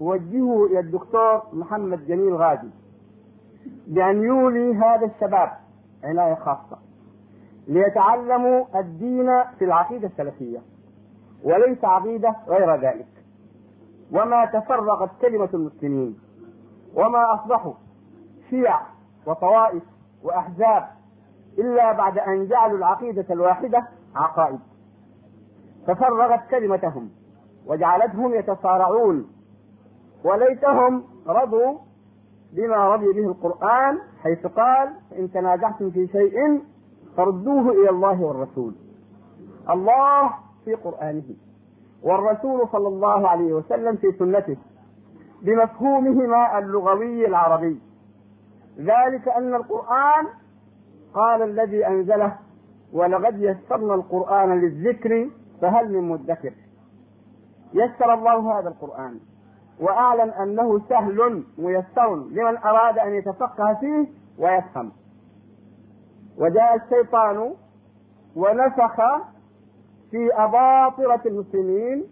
أوجهه 0.00 0.66
إلى 0.66 0.78
الدكتور 0.80 1.42
محمد 1.52 2.06
جميل 2.06 2.34
غازي 2.34 2.68
بأن 3.86 4.22
يولي 4.22 4.74
هذا 4.74 5.06
الشباب 5.06 5.50
عناية 6.04 6.34
خاصة 6.34 6.78
ليتعلموا 7.68 8.64
الدين 8.80 9.44
في 9.58 9.64
العقيدة 9.64 10.06
السلفية 10.06 10.58
وليس 11.44 11.84
عقيدة 11.84 12.36
غير 12.48 12.74
ذلك. 12.80 13.06
وما 14.12 14.44
تفرقت 14.44 15.10
كلمة 15.20 15.48
المسلمين 15.54 16.18
وما 16.94 17.34
أصبحوا 17.34 17.72
شيع 18.50 18.80
وطوائف 19.26 19.82
وأحزاب 20.22 20.88
إلا 21.58 21.92
بعد 21.92 22.18
أن 22.18 22.46
جعلوا 22.48 22.78
العقيدة 22.78 23.26
الواحدة 23.30 23.88
عقائد. 24.16 24.60
ففرغت 25.86 26.50
كلمتهم 26.50 27.10
وجعلتهم 27.66 28.34
يتصارعون 28.34 29.26
وليتهم 30.24 31.04
رضوا 31.26 31.78
بما 32.52 32.94
رضي 32.94 33.12
به 33.12 33.26
القرآن 33.28 33.98
حيث 34.22 34.46
قال 34.46 34.88
إن 35.18 35.30
تنازعتم 35.32 35.90
في 35.90 36.06
شيء 36.06 36.62
فردوه 37.16 37.70
إلى 37.72 37.90
الله 37.90 38.22
والرسول. 38.22 38.74
الله 39.70 40.30
في 40.64 40.74
قرآنه 40.74 41.22
والرسول 42.02 42.68
صلى 42.72 42.88
الله 42.88 43.28
عليه 43.28 43.52
وسلم 43.52 43.96
في 43.96 44.12
سنته 44.12 44.56
بمفهومهما 45.42 46.58
اللغوي 46.58 47.26
العربي. 47.26 47.80
ذلك 48.78 49.28
أن 49.28 49.54
القرآن 49.54 50.26
قال 51.14 51.42
الذي 51.42 51.86
أنزله 51.86 52.36
ولقد 52.92 53.38
يسرنا 53.42 53.94
القرآن 53.94 54.60
للذكر 54.60 55.28
فهل 55.60 55.92
من 55.92 56.08
مدكر؟ 56.08 56.52
يسر 57.74 58.14
الله 58.14 58.58
هذا 58.60 58.68
القرآن 58.68 59.18
وأعلم 59.80 60.30
أنه 60.30 60.80
سهل 60.88 61.42
ميسر 61.58 62.14
لمن 62.16 62.56
أراد 62.56 62.98
أن 62.98 63.14
يتفقه 63.14 63.74
فيه 63.74 64.06
ويفهم 64.38 64.92
وجاء 66.38 66.76
الشيطان 66.76 67.52
ونفخ 68.36 68.96
في 70.10 70.30
أباطرة 70.34 71.20
المسلمين 71.26 72.04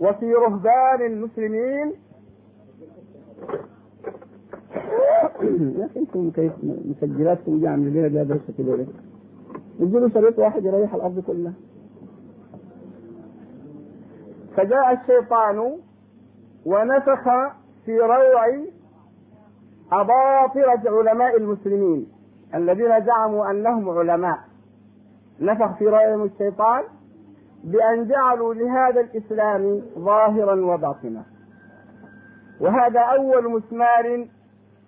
وفي 0.00 0.34
رهبان 0.34 1.02
المسلمين 1.06 1.92
يا 4.82 5.26
أخي 5.26 5.48
أنتم 5.96 6.30
كيف 6.30 6.52
مسجلاتكم 6.62 7.58
دي 7.58 7.68
عاملين 7.68 8.08
بيها 8.08 8.22
درس 8.22 8.50
كده؟ 8.58 8.86
ادوا 9.80 10.08
شريط 10.08 10.38
واحد 10.38 10.64
يريح 10.64 10.94
الأرض 10.94 11.20
كلها. 11.26 11.52
فجاء 14.56 14.92
الشيطان 14.92 15.78
ونفخ 16.66 17.24
في 17.84 17.98
روع 17.98 18.46
أباطرة 19.92 20.82
علماء 20.98 21.36
المسلمين 21.36 22.06
الذين 22.54 23.04
زعموا 23.04 23.50
أنهم 23.50 23.90
علماء. 23.90 24.38
نفخ 25.40 25.78
في 25.78 25.88
روعهم 25.88 26.22
الشيطان 26.22 26.82
بأن 27.64 28.08
جعلوا 28.08 28.54
لهذا 28.54 29.00
الإسلام 29.00 29.82
ظاهرا 29.98 30.54
وباطنا. 30.64 31.22
وهذا 32.60 33.00
أول 33.00 33.50
مسمار 33.50 34.26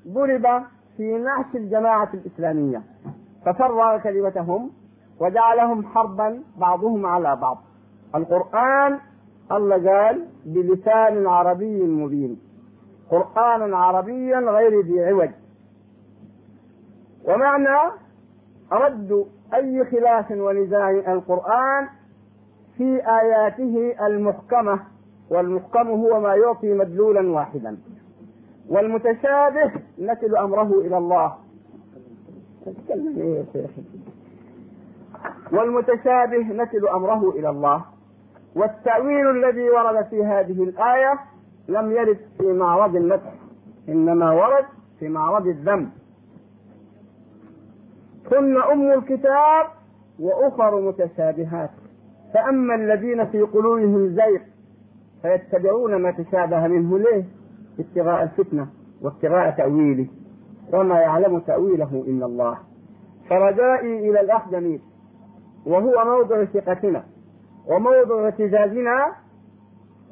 ضرب 0.08 0.62
في 0.96 1.18
نعش 1.18 1.54
الجماعة 1.54 2.08
الإسلامية. 2.14 2.82
ففرغ 3.46 3.98
كلمتهم 3.98 4.70
وجعلهم 5.20 5.86
حربا 5.86 6.42
بعضهم 6.56 7.06
على 7.06 7.36
بعض. 7.36 7.58
القرآن 8.14 8.98
الله 9.52 9.90
قال 9.90 10.26
بلسان 10.46 11.26
عربي 11.26 11.82
مبين. 11.82 12.40
قرآنا 13.10 13.76
عربيا 13.76 14.38
غير 14.38 14.80
ذي 14.80 15.04
عوج. 15.04 15.30
ومعنى 17.24 17.92
رد 18.72 19.26
أي 19.54 19.84
خلاف 19.84 20.30
ونزاع 20.30 20.90
القرآن 20.90 21.88
في 22.76 23.02
آياته 23.20 24.06
المحكمة 24.06 24.80
والمحكم 25.30 25.88
هو 25.88 26.20
ما 26.20 26.34
يعطي 26.34 26.74
مدلولا 26.74 27.30
واحدا. 27.30 27.78
والمتشابه 28.68 29.72
نكل 29.98 30.36
أمره 30.36 30.80
إلى 30.80 30.98
الله. 30.98 31.34
والمتشابه 35.52 36.52
نكل 36.52 36.88
أمره 36.88 37.30
إلى 37.30 37.50
الله. 37.50 37.93
والتأويل 38.56 39.30
الذي 39.30 39.70
ورد 39.70 40.04
في 40.04 40.24
هذه 40.24 40.62
الآية 40.62 41.18
لم 41.68 41.92
يرد 41.92 42.18
في 42.38 42.52
معرض 42.52 42.96
المدح 42.96 43.34
إنما 43.88 44.30
ورد 44.30 44.64
في 44.98 45.08
معرض 45.08 45.46
الذم 45.46 45.90
هن 48.32 48.56
أم 48.56 48.92
الكتاب 48.92 49.66
وأخر 50.18 50.80
متشابهات. 50.80 51.70
فأما 52.34 52.74
الذين 52.74 53.26
في 53.26 53.42
قلوبهم 53.42 54.08
زيغ 54.08 54.40
فيتبعون 55.22 55.94
ما 55.96 56.10
تشابه 56.10 56.66
منه 56.66 56.98
ليه؟ 56.98 57.24
ابتغاء 57.78 58.22
الفتنة 58.22 58.66
وابتغاء 59.02 59.50
تأويله. 59.50 60.06
وما 60.72 61.00
يعلم 61.00 61.38
تأويله 61.38 62.04
إلا 62.06 62.26
الله. 62.26 62.58
فرجائي 63.30 64.10
إلى 64.10 64.20
الأخ 64.20 64.42
وهو 65.66 66.04
موضع 66.04 66.44
ثقتنا. 66.44 67.04
وموضع 67.68 68.24
اعتزازنا 68.24 69.12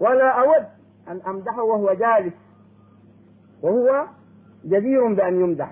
ولا 0.00 0.28
أود 0.40 0.66
أن 1.08 1.20
أمدحه 1.26 1.62
وهو 1.62 1.92
جالس 1.92 2.34
وهو 3.62 4.06
جدير 4.64 5.14
بأن 5.14 5.40
يمدح 5.40 5.70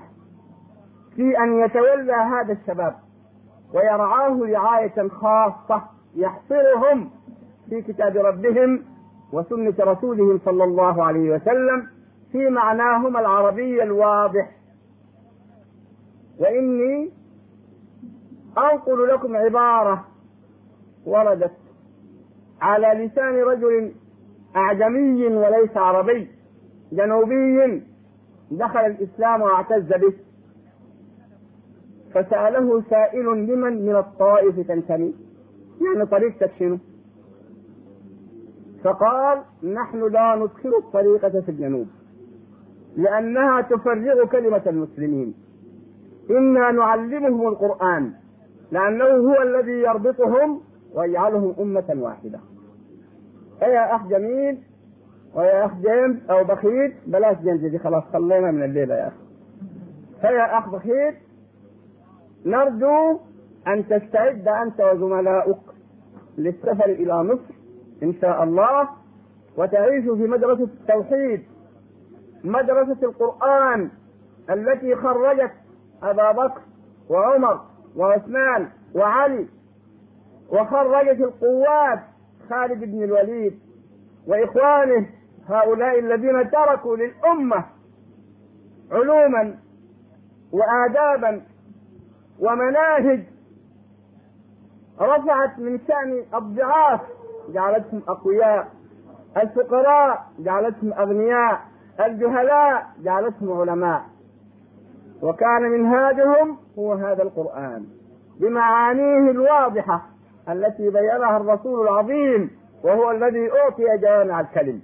في 1.16 1.39
أن 1.39 1.61
يتولى 1.61 2.12
هذا 2.12 2.53
الشباب 2.53 2.95
ويرعاه 3.74 4.39
رعاية 4.43 5.09
خاصة 5.09 5.83
يحصرهم 6.14 7.11
في 7.68 7.83
كتاب 7.83 8.16
ربهم 8.16 8.85
وسنة 9.33 9.74
رسولهم 9.81 10.41
صلى 10.45 10.64
الله 10.64 11.05
عليه 11.05 11.35
وسلم 11.35 11.87
في 12.33 12.49
معناهما 12.49 13.20
العربي 13.20 13.83
الواضح. 13.83 14.51
وإني 16.39 17.11
أنقل 18.59 19.09
لكم 19.09 19.37
عبارة 19.37 20.05
وردت 21.07 21.53
على 22.61 23.05
لسان 23.05 23.35
رجل 23.35 23.93
أعجمي 24.57 25.27
وليس 25.27 25.77
عربي 25.77 26.29
جنوبي 26.93 27.83
دخل 28.51 28.81
الإسلام 28.81 29.43
واعتز 29.43 29.89
به. 29.89 30.13
فسأله 32.15 32.83
سائل 32.91 33.25
لمن 33.25 33.87
من 33.87 33.97
الطائف 33.97 34.61
تنتمي؟ 34.69 35.15
يعني 35.81 36.07
طريقتك 36.07 36.51
شنو 36.59 36.79
فقال 38.85 39.43
نحن 39.63 40.13
لا 40.13 40.37
ندخل 40.37 40.75
الطريقة 40.79 41.41
في 41.41 41.49
الجنوب 41.49 41.87
لأنها 42.97 43.61
تفرغ 43.61 44.27
كلمة 44.27 44.63
المسلمين. 44.67 45.35
إنا 46.31 46.71
نعلمهم 46.71 47.49
القرآن 47.49 48.13
لأنه 48.73 49.05
هو 49.05 49.43
الذي 49.43 49.73
يربطهم 49.73 50.61
ويجعلهم 50.95 51.55
أمة 51.61 51.97
واحدة. 51.97 52.41
يا 53.63 53.97
أخ 53.97 54.07
جميل 54.07 54.59
ويا 55.35 55.65
أخ 55.67 55.75
جيمس 55.75 56.31
أو 56.31 56.45
بخيت 56.45 56.95
بلاش 57.07 57.37
جيمس 57.39 57.61
دي 57.61 57.79
خلاص 57.79 58.05
خلينا 58.13 58.51
من 58.51 58.63
الليلة 58.63 58.95
يا 58.95 59.07
أخي 59.09 59.17
فيا 60.21 60.59
أخ 60.59 60.69
بخيت 60.69 61.15
نرجو 62.47 63.19
أن 63.67 63.89
تستعد 63.89 64.49
أنت 64.49 64.81
وزملائك 64.81 65.57
للسفر 66.39 66.85
إلى 66.85 67.25
مصر 67.25 67.55
إن 68.03 68.15
شاء 68.21 68.43
الله 68.45 68.89
وتعيش 69.57 70.05
في 70.05 70.11
مدرسة 70.27 70.65
التوحيد 70.65 71.43
مدرسة 72.45 72.97
القرآن 73.03 73.91
التي 74.51 74.97
خرجت 74.97 75.53
أبا 76.03 76.33
بكر 76.33 76.61
وعمر 77.11 77.61
وعثمان 77.97 78.69
وعلي 78.95 79.47
وخرجت 80.51 81.21
القوات 81.21 81.99
خالد 82.51 82.84
بن 82.84 83.03
الوليد 83.05 83.59
وإخوانه 84.26 85.07
هؤلاء 85.48 85.98
الذين 85.98 86.51
تركوا 86.51 86.96
للأمة 86.96 87.64
علوما 88.92 89.59
وآدابا 90.53 91.42
ومناهج 92.40 93.22
رفعت 95.01 95.59
من 95.59 95.78
شأن 95.88 96.24
الضعاف 96.34 97.01
جعلتهم 97.48 98.03
أقوياء 98.09 98.68
الفقراء 99.36 100.26
جعلتهم 100.38 100.92
أغنياء 100.92 101.61
الجهلاء 102.01 102.86
جعلتهم 103.03 103.61
علماء. 103.61 104.03
وكان 105.22 105.62
منهاجهم 105.62 106.57
هو 106.78 106.92
هذا 106.92 107.22
القرآن 107.22 107.86
بمعانيه 108.40 109.30
الواضحة 109.30 110.03
التي 110.53 110.90
بينها 110.90 111.36
الرسول 111.36 111.88
العظيم 111.88 112.51
وهو 112.84 113.11
الذي 113.11 113.51
أعطي 113.53 113.98
جوامع 113.98 114.40
الكلم. 114.40 114.80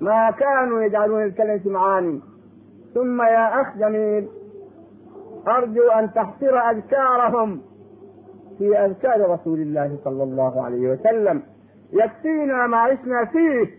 ما 0.00 0.30
كانوا 0.30 0.82
يجعلون 0.82 1.22
الكلمة 1.22 1.60
معاني. 1.66 2.20
ثم 2.94 3.22
يا 3.22 3.60
أخ 3.60 3.76
جميل 3.76 4.28
أرجو 5.48 5.88
أن 5.88 6.12
تحصر 6.12 6.58
أذكارهم 6.58 7.60
في 8.58 8.78
أذكار 8.78 9.30
رسول 9.30 9.60
الله 9.60 9.98
صلى 10.04 10.22
الله 10.22 10.64
عليه 10.64 10.88
وسلم. 10.88 11.42
يكفينا 11.92 12.66
ما 12.66 12.76
عشنا 12.76 13.24
فيه 13.24 13.70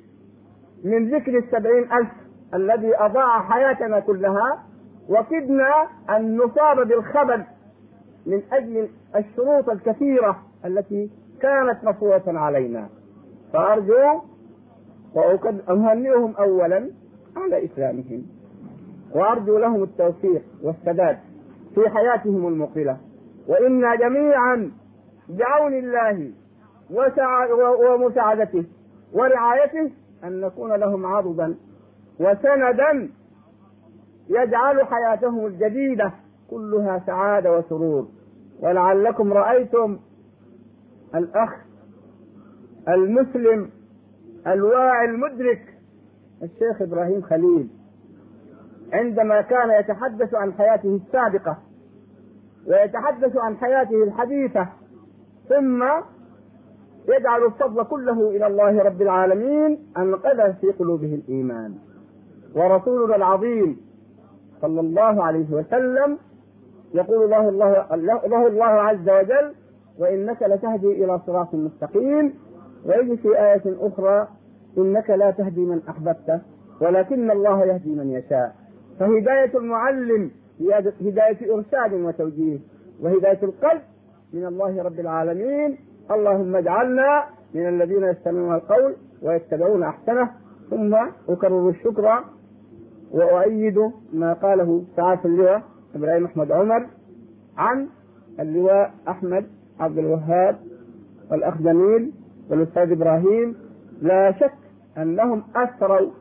من 0.83 1.09
ذكر 1.15 1.37
السبعين 1.37 1.83
ألف 1.83 2.09
الذي 2.53 2.95
أضاع 2.95 3.41
حياتنا 3.41 3.99
كلها 3.99 4.63
وكدنا 5.09 5.87
أن 6.09 6.37
نصاب 6.37 6.87
بالخبل 6.87 7.43
من 8.25 8.41
أجل 8.51 8.89
الشروط 9.15 9.69
الكثيرة 9.69 10.39
التي 10.65 11.09
كانت 11.41 11.83
مفروضة 11.83 12.39
علينا. 12.39 12.89
فأرجو 13.53 14.21
وأهنئهم 15.15 16.35
أولا 16.35 16.91
على 17.37 17.65
إسلامهم. 17.65 18.25
وأرجو 19.15 19.57
لهم 19.57 19.83
التوفيق 19.83 20.41
والسداد 20.63 21.17
في 21.75 21.89
حياتهم 21.89 22.47
المقبلة. 22.47 22.97
وإنا 23.47 23.95
جميعا 23.95 24.71
بعون 25.29 25.73
الله 25.73 26.31
ومساعدته 27.89 28.65
ورعايته 29.13 29.91
أن 30.23 30.41
نكون 30.41 30.73
لهم 30.73 31.05
عضدا 31.05 31.55
وسندا 32.19 33.09
يجعل 34.29 34.85
حياتهم 34.85 35.45
الجديدة 35.45 36.11
كلها 36.49 37.03
سعادة 37.05 37.57
وسرور. 37.57 38.07
ولعلكم 38.59 39.33
رأيتم 39.33 39.99
الأخ 41.15 41.49
المسلم 42.87 43.69
الواعي 44.47 45.05
المدرك 45.05 45.61
الشيخ 46.43 46.81
إبراهيم 46.81 47.21
خليل. 47.21 47.69
عندما 48.93 49.41
كان 49.41 49.79
يتحدث 49.79 50.35
عن 50.35 50.53
حياته 50.53 50.95
السابقة 50.95 51.57
ويتحدث 52.67 53.37
عن 53.37 53.57
حياته 53.57 54.03
الحديثة 54.03 54.67
ثم 55.49 55.83
يجعل 57.09 57.45
الفضل 57.45 57.83
كله 57.83 58.29
إلى 58.29 58.47
الله 58.47 58.83
رب 58.83 59.01
العالمين 59.01 59.79
أنقذ 59.97 60.53
في 60.53 60.67
قلوبه 60.71 61.15
الإيمان. 61.15 61.75
ورسولنا 62.55 63.15
العظيم 63.15 63.77
صلى 64.61 64.79
الله 64.79 65.23
عليه 65.23 65.51
وسلم 65.51 66.17
يقول 66.93 67.29
له 67.29 67.49
الله 67.49 67.95
له 68.27 68.47
الله 68.47 68.65
عز 68.65 69.09
وجل 69.09 69.53
وإنك 69.99 70.43
لتهدي 70.43 71.03
إلى 71.03 71.19
صراط 71.27 71.55
مستقيم. 71.55 72.33
ويجي 72.85 73.17
في 73.17 73.27
آية 73.39 73.63
أخرى 73.65 74.27
إنك 74.77 75.09
لا 75.09 75.31
تهدي 75.31 75.65
من 75.65 75.81
أحببت 75.89 76.41
ولكن 76.81 77.31
الله 77.31 77.65
يهدي 77.65 77.89
من 77.95 78.11
يشاء. 78.11 78.55
فهداية 78.99 79.57
المعلم 79.57 80.31
هي 80.59 80.93
هداية 81.01 81.53
إرشاد 81.55 81.93
وتوجيه. 81.93 82.59
وهداية 83.01 83.39
القلب 83.43 83.81
من 84.33 84.45
الله 84.45 84.83
رب 84.83 84.99
العالمين. 84.99 85.77
اللهم 86.11 86.55
اجعلنا 86.55 87.23
من 87.55 87.67
الذين 87.69 88.03
يستمعون 88.03 88.55
القول 88.55 88.95
ويتبعون 89.21 89.83
أحسنه. 89.83 90.29
ثم 90.69 90.95
أكرر 91.29 91.69
الشكر 91.69 92.23
وأؤيد 93.11 93.91
ما 94.13 94.33
قاله 94.33 94.83
سعادة 94.95 95.21
اللواء 95.25 95.63
إبراهيم 95.95 96.25
أحمد 96.25 96.51
عمر 96.51 96.87
عن 97.57 97.87
اللواء 98.39 98.91
أحمد 99.07 99.45
عبد 99.79 99.97
الوهاب 99.97 100.55
والأخ 101.31 101.57
جميل 101.61 102.11
والأستاذ 102.49 102.91
إبراهيم 102.91 103.55
لا 104.01 104.31
شك 104.31 104.53
أنهم 104.97 105.43
أثروا 105.55 106.11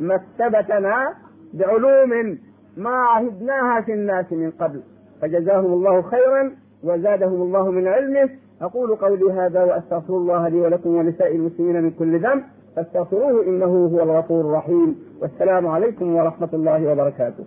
مكتبتنا 0.00 1.14
بعلوم 1.54 2.38
ما 2.76 2.90
عهدناها 2.90 3.80
في 3.80 3.92
الناس 3.94 4.32
من 4.32 4.50
قبل. 4.50 4.82
فجزاهم 5.22 5.72
الله 5.72 6.02
خيرا 6.02 6.52
وزادهم 6.84 7.42
الله 7.42 7.70
من 7.70 7.86
علمه. 7.88 8.30
أقول 8.62 8.96
قولي 8.96 9.32
هذا 9.32 9.64
وأستغفر 9.64 10.16
الله 10.16 10.48
لي 10.48 10.60
ولكم 10.60 10.90
ولسائر 10.96 11.34
المسلمين 11.34 11.82
من 11.82 11.90
كل 11.90 12.20
ذنب. 12.20 12.42
فاستغفروه 12.76 13.44
إنه 13.46 13.86
هو 13.86 14.02
الغفور 14.02 14.40
الرحيم. 14.40 14.96
والسلام 15.22 15.66
عليكم 15.66 16.14
ورحمة 16.14 16.48
الله 16.52 16.92
وبركاته. 16.92 17.44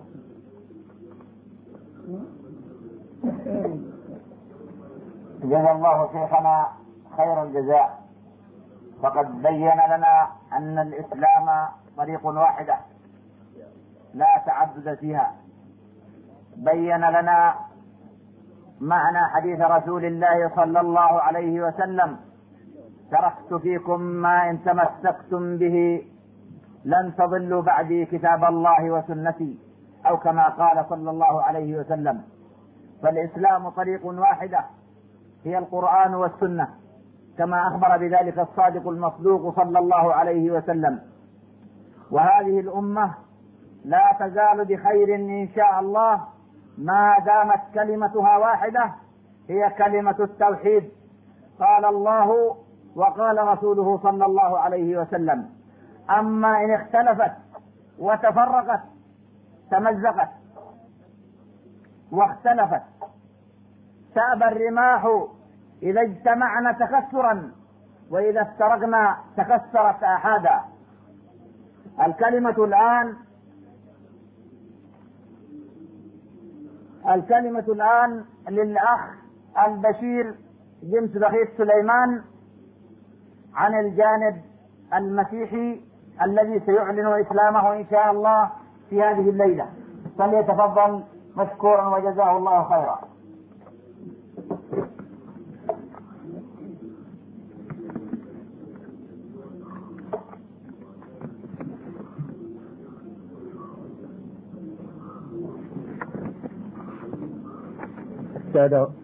جزا 5.42 5.70
الله 5.72 6.08
شيخنا 6.12 6.68
خير 7.16 7.42
الجزاء. 7.42 8.00
فقد 9.02 9.42
بين 9.42 9.78
لنا 9.92 10.28
أن 10.52 10.78
الإسلام 10.78 11.68
طريق 11.96 12.26
واحدة 12.26 12.76
لا 14.14 14.42
تعدد 14.46 14.94
فيها. 14.94 15.32
بين 16.56 17.00
لنا 17.00 17.54
معنى 18.80 19.18
حديث 19.34 19.60
رسول 19.60 20.04
الله 20.04 20.48
صلى 20.56 20.80
الله 20.80 21.22
عليه 21.22 21.60
وسلم 21.66 22.16
تركت 23.10 23.54
فيكم 23.62 24.00
ما 24.00 24.50
إن 24.50 24.64
تمسكتم 24.64 25.56
به 25.58 26.06
لن 26.84 27.14
تضلوا 27.18 27.62
بعدي 27.62 28.04
كتاب 28.06 28.44
الله 28.44 28.90
وسنتي 28.90 29.58
أو 30.06 30.16
كما 30.16 30.48
قال 30.48 30.86
صلى 30.88 31.10
الله 31.10 31.42
عليه 31.42 31.78
وسلم 31.78 32.22
فالإسلام 33.02 33.68
طريق 33.68 34.06
واحدة 34.06 34.64
هي 35.44 35.58
القرآن 35.58 36.14
والسنة 36.14 36.68
كما 37.38 37.68
أخبر 37.68 37.96
بذلك 37.96 38.38
الصادق 38.38 38.88
المصدوق 38.88 39.56
صلى 39.56 39.78
الله 39.78 40.14
عليه 40.14 40.50
وسلم. 40.50 41.00
وهذه 42.10 42.60
الأمة 42.60 43.14
لا 43.84 44.16
تزال 44.20 44.64
بخير 44.64 45.14
إن 45.14 45.48
شاء 45.54 45.80
الله 45.80 46.20
ما 46.78 47.18
دامت 47.18 47.60
كلمتها 47.74 48.36
واحدة 48.38 48.90
هي 49.48 49.70
كلمة 49.78 50.16
التوحيد. 50.20 50.90
قال 51.60 51.84
الله 51.84 52.56
وقال 52.96 53.48
رسوله 53.48 53.98
صلى 54.02 54.26
الله 54.26 54.58
عليه 54.58 54.98
وسلم 54.98 55.48
أما 56.10 56.64
إن 56.64 56.70
اختلفت 56.70 57.32
وتفرقت 57.98 58.80
تمزقت 59.70 60.28
واختلفت. 62.12 62.82
تاب 64.14 64.42
الرماح 64.42 65.26
إذا 65.82 66.00
اجتمعنا 66.00 66.72
تكسرا 66.72 67.52
وإذا 68.10 68.42
افترقنا 68.42 69.16
تكسرت 69.36 70.02
آحادا. 70.02 70.60
الكلمة 72.06 72.64
الآن 72.64 73.16
الكلمة 77.08 77.64
الآن 77.68 78.24
للأخ 78.48 79.00
البشير 79.66 80.34
جيمس 80.82 81.10
بخيت 81.10 81.48
سليمان 81.58 82.22
عن 83.54 83.80
الجانب 83.80 84.40
المسيحي 84.94 85.80
الذي 86.22 86.60
سيعلن 86.66 87.06
إسلامه 87.06 87.72
إن 87.76 87.86
شاء 87.90 88.10
الله 88.10 88.50
في 88.90 89.02
هذه 89.02 89.30
الليلة. 89.30 89.66
فليتفضل. 90.18 91.02
مشكورا 91.36 91.88
وجزاه 91.88 92.36
الله 92.36 92.68
خيرا. 92.68 92.98
السادة 108.46 108.99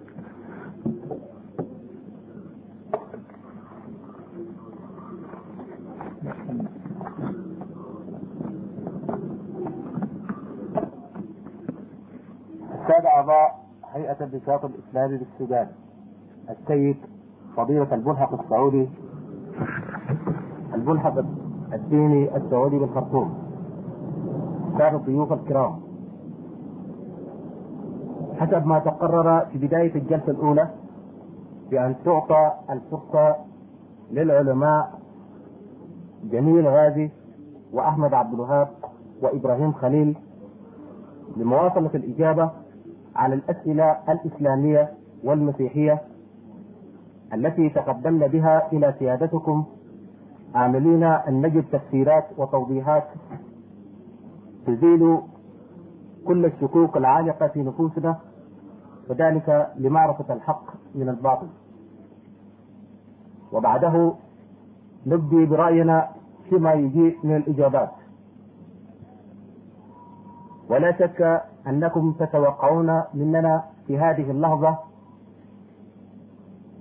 النشاط 14.25 14.65
الإسلامي 14.65 15.17
بالسودان. 15.17 15.67
السيد 16.51 16.97
فضيلة 17.57 17.95
الملحق 17.95 18.41
السعودي 18.43 18.89
الملحق 20.75 21.15
الديني 21.73 22.37
السعودي 22.37 22.79
بالخرطوم 22.79 23.35
السادة 24.73 24.97
الضيوف 24.97 25.33
الكرام. 25.33 25.77
حسب 28.41 28.67
ما 28.67 28.79
تقرر 28.79 29.41
في 29.53 29.59
بداية 29.59 29.95
الجلسة 29.95 30.31
الأولى 30.31 30.69
بأن 31.71 31.95
تعطى 32.05 32.53
الفرصة 32.71 33.37
للعلماء 34.11 34.99
جميل 36.25 36.69
غازي 36.69 37.11
وأحمد 37.73 38.15
عبد 38.15 38.35
الوهاب 38.35 38.69
وإبراهيم 39.23 39.73
خليل 39.73 40.17
لمواصلة 41.37 41.91
الإجابة 41.95 42.51
على 43.17 43.35
الأسئلة 43.35 43.97
الإسلامية 44.09 44.93
والمسيحية 45.25 46.03
التي 47.35 47.69
تقدمنا 47.69 48.27
بها 48.27 48.73
إلى 48.73 48.95
سيادتكم. 48.99 49.65
عاملين 50.55 51.03
أن 51.05 51.41
نجد 51.47 51.65
تفسيرات 51.73 52.25
وتوضيحات 52.37 53.05
تزيل 54.67 55.19
كل 56.27 56.45
الشكوك 56.45 56.97
العالقة 56.97 57.47
في 57.49 57.63
نفوسنا 57.63 58.17
وذلك 59.11 59.73
لمعرفة 59.79 60.35
الحق 60.35 60.65
من 60.95 61.09
الباطل. 61.09 61.47
وبعده 63.53 64.13
نبدي 65.07 65.47
برأينا 65.47 66.09
فيما 66.49 66.73
يجيء 66.73 67.19
من 67.25 67.37
الإجابات. 67.37 67.91
ولا 70.71 70.93
شك 70.99 71.43
أنكم 71.67 72.13
تتوقعون 72.13 73.03
مننا 73.15 73.65
في 73.87 73.99
هذه 73.99 74.31
اللحظة 74.31 74.79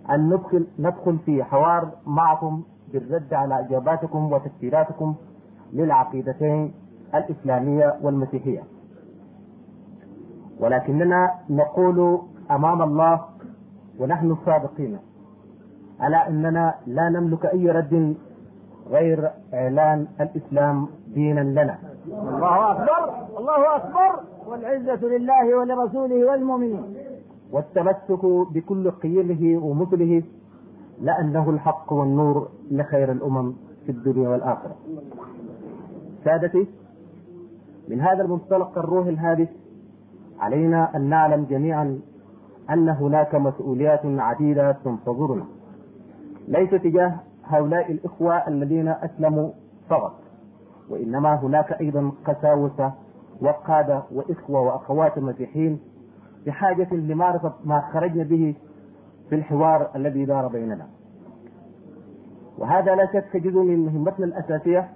أن 0.10 0.30
ندخل 0.30 0.68
ندخل 0.80 1.18
في 1.26 1.44
حوار 1.44 1.92
معكم 2.08 2.64
بالرد 2.94 3.34
على 3.34 3.60
إجاباتكم 3.60 4.32
وتفسيراتكم 4.32 5.16
للعقيدتين 5.74 6.74
الإسلامية 7.16 7.96
والمسيحية. 8.02 8.64
ولكننا 10.60 11.32
نقول 11.50 12.20
أمام 12.52 12.82
الله 12.82 13.22
ونحن 14.00 14.36
صادقين 14.46 15.00
على 16.00 16.18
أننا 16.28 16.74
لا 16.88 17.10
نملك 17.10 17.46
أي 17.46 17.70
رد 17.70 18.16
غير 18.90 19.32
إعلان 19.54 20.08
الإسلام 20.22 20.88
دينا 21.14 21.42
لنا. 21.42 21.78
الله 22.08 22.72
أكبر 22.72 23.28
الله 23.38 23.76
أكبر. 23.76 24.20
والعزة 24.48 25.08
لله 25.08 25.58
ولرسوله 25.58 26.32
والمؤمنين. 26.32 26.96
والتمسك 27.52 28.26
بكل 28.26 28.92
قيمه 28.92 29.66
ومثله 29.66 30.24
لأنه 31.02 31.50
الحق 31.50 31.94
والنور 31.94 32.48
لخير 32.72 33.12
الأمم 33.12 33.54
في 33.86 33.92
الدنيا 33.92 34.30
والآخرة. 34.30 34.76
سادتي 36.24 36.68
من 37.88 38.02
هذا 38.02 38.24
المنطلق 38.24 38.78
الروح 38.78 39.08
الهادف 39.08 39.50
علينا 40.40 40.96
أن 40.96 41.02
نعلم 41.02 41.46
جميعا 41.50 42.00
أن 42.70 42.90
هناك 42.90 43.36
مسؤوليات 43.36 44.02
عديدة 44.06 44.72
تنتظرنا. 44.72 45.46
ليس 46.48 46.70
تجاه 46.70 47.14
هؤلاء 47.46 47.92
الإخوة 47.92 48.48
الذين 48.48 48.88
أسلموا 48.88 49.50
فقط. 49.90 50.25
وإنما 50.90 51.36
هناك 51.36 51.72
أيضا 51.72 52.12
قساوسة 52.26 52.94
وقادة 53.42 54.04
وإخوة 54.12 54.62
وأخوات 54.62 55.20
مسيحيين 55.20 55.80
بحاجة 56.46 56.94
لمعرفة 56.94 57.54
ما 57.64 57.82
خرجنا 57.94 58.24
به 58.24 58.56
في 59.30 59.36
الحوار 59.36 59.92
الذي 59.96 60.26
دار 60.26 60.48
بيننا. 60.48 60.88
وهذا 62.58 62.96
لا 62.96 63.06
شك 63.14 63.38
جزء 63.38 63.60
من 63.60 63.86
مهمتنا 63.86 64.26
الأساسية 64.26 64.90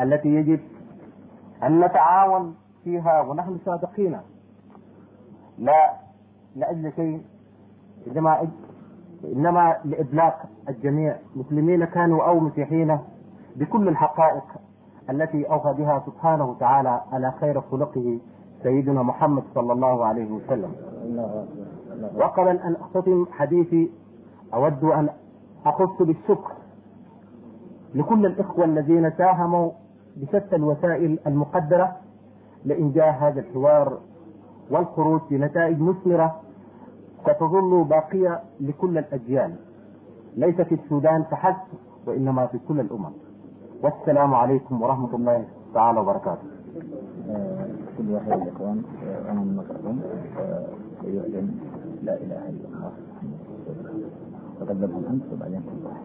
التي 0.00 0.28
يجب 0.28 0.60
أن 1.62 1.80
نتعاون 1.80 2.54
فيها 2.84 3.20
ونحن 3.20 3.58
صادقين. 3.64 4.20
لا 5.58 5.92
لأجل 6.56 6.92
شيء 6.96 7.22
إنما 8.06 8.48
إنما 9.24 9.76
لإبلاغ 9.84 10.32
الجميع. 10.68 11.16
مسلمين 11.36 11.84
كانوا 11.84 12.24
أو 12.24 12.40
مسيحيين 12.40 12.98
بكل 13.56 13.88
الحقائق. 13.88 14.44
التي 15.10 15.44
أوحى 15.50 15.72
بها 15.72 16.02
سبحانه 16.06 16.44
وتعالى 16.50 17.00
على 17.12 17.32
خير 17.40 17.60
خلقه 17.60 18.18
سيدنا 18.62 19.02
محمد 19.02 19.42
صلى 19.54 19.72
الله 19.72 20.04
عليه 20.04 20.30
وسلم. 20.32 20.72
وقبل 22.16 22.48
أن 22.58 22.76
أختتم 22.80 23.26
حديثي 23.32 23.90
أود 24.54 24.84
أن 24.84 25.08
أخص 25.66 26.02
بالشكر 26.02 26.52
لكل 27.94 28.26
الإخوة 28.26 28.64
الذين 28.64 29.10
ساهموا 29.10 29.70
بشتى 30.16 30.56
الوسائل 30.56 31.18
المقدرة 31.26 31.96
لإنجاح 32.64 33.22
هذا 33.22 33.40
الحوار 33.40 33.98
والخروج 34.70 35.20
بنتائج 35.30 35.80
مثمرة 35.80 36.40
ستظل 37.22 37.84
باقية 37.84 38.40
لكل 38.60 38.98
الأجيال. 38.98 39.54
ليس 40.36 40.60
في 40.60 40.74
السودان 40.74 41.22
فحسب 41.22 41.78
وإنما 42.06 42.46
في 42.46 42.58
كل 42.68 42.80
الأمم. 42.80 43.12
والسلام 43.82 44.34
عليكم 44.34 44.82
ورحمة 44.82 45.12
الله 45.14 45.44
تعالى 45.74 46.00
وبركاته. 46.00 46.48
كل 47.98 48.10
واحد 48.12 48.28
من 48.28 48.42
الإخوان 48.42 48.82
أمام 49.30 49.42
الميكروفون 49.48 50.00
ويعلن 51.04 51.48
لا 52.02 52.14
إله 52.14 52.42
إلا 52.52 52.66
الله 52.68 52.92
تقدمهم 54.60 55.04
أنت 55.10 55.24
وبعدين 55.32 55.62
كل 55.68 55.86
واحد 55.86 56.00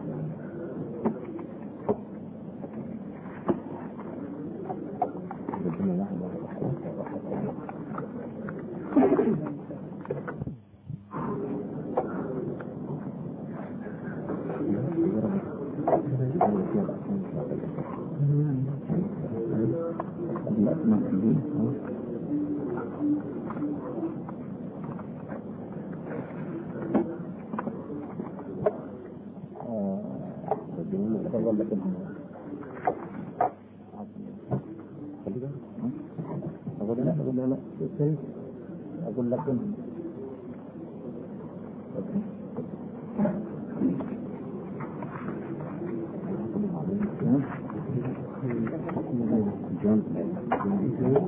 أقول 39.06 39.30
لكم 39.30 39.58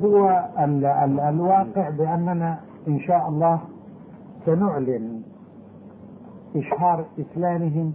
هو 0.05 0.45
ال 0.65 0.85
ال 0.85 1.21
الواقع 1.21 1.91
بأننا 1.91 2.59
إن 2.89 3.01
شاء 3.01 3.29
الله 3.29 3.61
سنعلن 4.47 5.23
إشهار 6.57 7.05
إسلامهم 7.21 7.93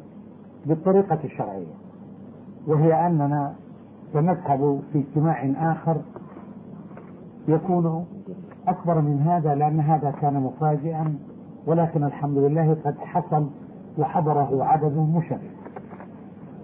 بالطريقة 0.66 1.20
الشرعية 1.24 1.74
وهي 2.68 3.08
أننا 3.08 3.54
سنذهب 4.14 4.82
في 4.94 5.00
اجتماع 5.00 5.52
آخر 5.72 5.98
يكون 7.48 8.06
أكبر 8.68 9.02
من 9.02 9.22
هذا 9.22 9.56
لأن 9.56 9.80
هذا 9.80 10.12
كان 10.12 10.34
مفاجئا 10.34 11.16
ولكن 11.68 12.04
الحمد 12.04 12.38
لله 12.38 12.78
قد 12.86 12.98
حصل 12.98 13.48
وحضره 13.98 14.64
عدد 14.64 14.98
مشرف. 14.98 15.42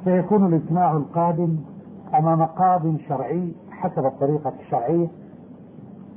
سيكون 0.06 0.46
الاجتماع 0.46 0.92
القادم 0.92 1.58
أمام 2.20 2.44
قاض 2.46 2.98
شرعي 3.10 3.52
حسب 3.72 4.06
الطريقة 4.06 4.54
الشرعية 4.60 5.08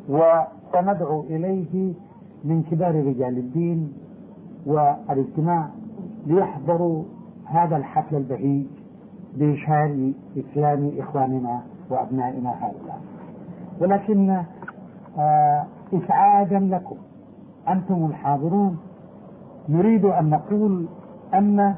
وسندعو 0.09 1.20
إليه 1.20 1.94
من 2.44 2.62
كبار 2.70 2.94
رجال 3.06 3.38
الدين 3.38 3.92
والاجتماع 4.66 5.68
ليحضروا 6.26 7.04
هذا 7.46 7.76
الحفل 7.76 8.16
البهيج 8.16 8.66
بإشهار 9.36 10.12
إسلام 10.36 10.92
إخواننا 10.98 11.61
وأبنائنا 11.90 12.50
هؤلاء. 12.50 13.00
ولكن 13.80 14.42
آه 15.18 15.64
إسعادا 15.94 16.59
لكم. 16.59 16.96
أنتم 17.68 18.06
الحاضرون. 18.06 18.78
نريد 19.68 20.04
أن 20.04 20.30
نقول 20.30 20.86
أن 21.34 21.74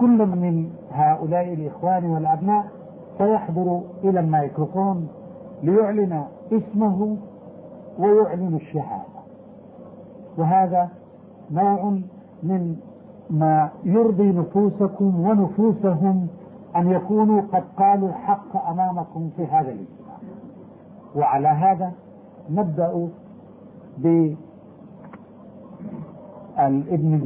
كل 0.00 0.26
من 0.26 0.70
هؤلاء 0.92 1.52
الإخوان 1.54 2.04
والأبناء 2.04 2.64
سيحضر 3.18 3.80
إلى 4.04 4.20
الميكروفون 4.20 5.08
ليعلن 5.62 6.24
اسمه 6.52 7.16
ويعلن 7.98 8.54
الشهادة. 8.54 9.18
وهذا 10.38 10.88
نوع 11.50 11.90
من 12.42 12.76
ما 13.30 13.68
يرضي 13.84 14.32
نفوسكم 14.32 15.20
ونفوسهم 15.20 16.26
أن 16.76 16.90
يكونوا 16.90 17.42
قد 17.52 17.64
قالوا 17.76 18.08
الحق 18.08 18.68
أمامكم 18.70 19.30
في 19.36 19.46
هذا 19.46 19.72
الإجتماع. 19.72 20.18
وعلى 21.16 21.48
هذا 21.48 21.92
نبدأ 22.50 23.08
بالابن 23.98 24.38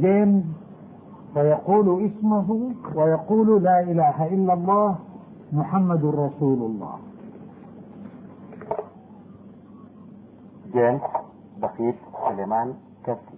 جيمس 0.01 0.43
فيقول 1.33 2.05
اسمه 2.05 2.71
ويقول 2.95 3.63
لا 3.63 3.79
إله 3.79 4.27
إلا 4.27 4.53
الله 4.53 4.95
محمد 5.53 6.05
رسول 6.05 6.57
الله. 6.61 6.95
جيمس 10.73 11.01
بخيت 11.61 11.95
سليمان 12.27 12.73
كفتي 13.05 13.37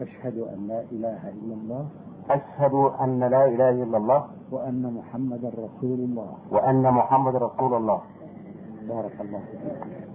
أشهد 0.00 0.38
أن 0.38 0.68
لا 0.68 0.80
إله 0.80 1.28
إلا 1.28 1.54
الله. 1.54 1.88
أشهد 2.30 2.74
أن 2.74 3.20
لا 3.20 3.44
إله 3.44 3.70
إلا 3.82 3.96
الله. 3.96 4.24
وأن 4.52 4.94
محمدا 4.94 5.48
رسول 5.48 5.98
الله. 5.98 6.34
وأن 6.50 6.82
محمد 6.82 7.36
رسول 7.36 7.74
الله. 7.74 8.00
بارك 8.88 9.20
الله 9.20 9.40
فيك. 9.50 10.09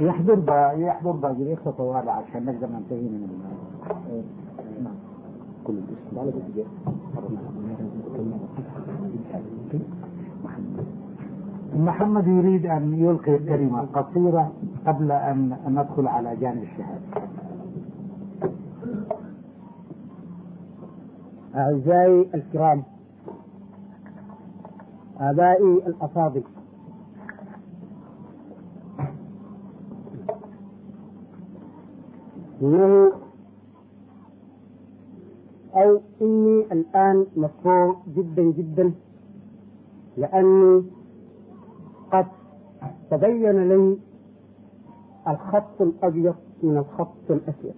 يحضر 0.00 0.34
با 0.34 0.72
يحضر 0.72 1.10
باقي 1.10 1.44
طوال 1.72 2.08
عشان 2.08 2.44
نقدر 2.44 2.66
ننتهي 2.66 3.00
من 3.08 3.28
ال- 3.30 4.84
نعم. 4.84 4.94
كل 5.64 5.72
الاسم 5.74 6.18
على 6.18 6.30
بس 6.30 6.70
محمد 11.76 12.26
يريد 12.26 12.66
أن 12.66 12.94
يلقي 12.94 13.38
كلمة 13.38 13.80
قصيرة 13.94 14.52
قبل 14.86 15.12
أن 15.12 15.56
ندخل 15.68 16.08
على 16.08 16.36
جانب 16.36 16.62
الشهادة 16.62 17.00
أعزائي 21.56 22.26
الكرام 22.34 22.82
آبائي 25.20 25.82
الأفاضل 25.86 26.42
إنه 32.62 33.12
أو 35.74 36.00
إني 36.22 36.72
الآن 36.72 37.26
مسرور 37.36 37.96
جدا 38.16 38.42
جدا 38.42 38.92
لأني 40.16 40.84
قد 42.12 42.26
تبين 43.10 43.68
لي 43.68 43.98
الخط 45.28 45.82
الأبيض 45.82 46.34
من 46.62 46.76
الخط 46.76 47.30
الأسود. 47.30 47.74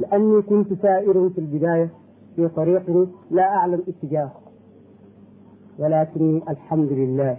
لأني 0.00 0.42
كنت 0.42 0.72
سائر 0.82 1.28
في 1.30 1.38
البداية 1.38 1.90
في 2.36 2.48
طريق 2.48 3.08
لا 3.30 3.42
أعلم 3.56 3.82
اتجاه 3.88 4.30
ولكني 5.78 6.42
الحمد 6.48 6.92
لله 6.92 7.36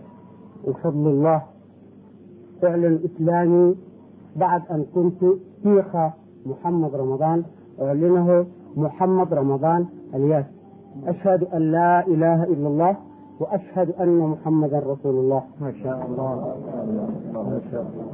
وفضل 0.68 1.08
الله 1.08 1.44
أعلن 2.64 3.00
إسلامي 3.06 3.76
بعد 4.36 4.62
أن 4.72 4.86
كنت 4.96 5.26
شيخ 5.64 5.96
محمد 6.46 6.96
رمضان 6.96 7.44
أعلنه 7.82 8.46
محمد 8.78 9.34
رمضان 9.34 9.86
الياس. 10.14 10.46
أشهد 11.08 11.44
أن 11.44 11.72
لا 11.72 12.08
إله 12.08 12.44
إلا 12.44 12.68
الله 12.68 12.98
وأشهد 13.40 13.92
أن 13.92 14.20
محمدا 14.20 14.80
رسول 14.80 15.16
الله. 15.16 15.44
ما 15.62 15.72
شاء 15.84 16.06
الله. 16.06 16.56
ما 17.34 17.62
شاء 17.72 17.82
الله. 17.82 18.12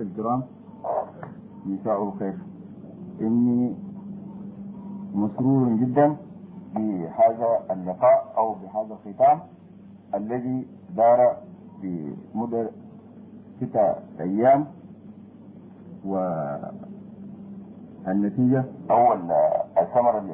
الكرام 0.00 0.42
مساء 1.66 2.02
الخير. 2.02 2.47
إني 3.20 3.74
مسرور 5.14 5.68
جدا 5.68 6.16
بهذا 6.74 7.60
اللقاء 7.70 8.34
أو 8.36 8.54
بهذا 8.54 8.94
الختام 9.06 9.38
الذي 10.14 10.66
دار 10.96 11.36
بمدة 11.82 12.70
ستة 13.60 13.94
أيام 14.20 14.64
والنتيجة 18.06 18.64
أو 18.90 19.12
الثمرة 19.78 20.18
اللي 20.18 20.32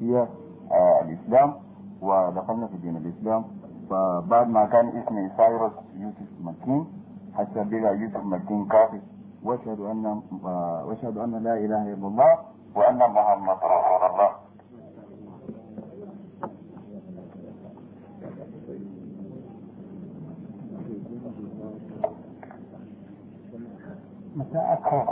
هي 0.00 0.26
آه، 0.72 1.02
الإسلام 1.02 1.54
ودخلنا 2.02 2.66
في 2.66 2.76
دين 2.76 2.96
الإسلام. 2.96 3.44
فبعد 3.90 4.48
ما 4.48 4.66
كان 4.66 4.88
اسمي 4.88 5.30
سايروس 5.36 5.72
يوسف 5.96 6.28
مكين 6.44 6.86
حتى 7.34 7.64
بقى 7.64 7.98
يوسف 7.98 8.24
مكين 8.24 8.64
كافي. 8.66 9.00
واشهد 9.44 9.80
أن 9.80 10.22
آه، 10.44 10.84
واشهد 10.86 11.18
أن 11.18 11.42
لا 11.44 11.54
إله 11.54 11.82
إلا 11.94 12.06
الله 12.08 12.38
وأن 12.74 12.98
محمد 12.98 13.56
رسول 13.56 14.02
الله. 14.10 14.30
مساء 24.36 24.78
الخير. 24.78 25.06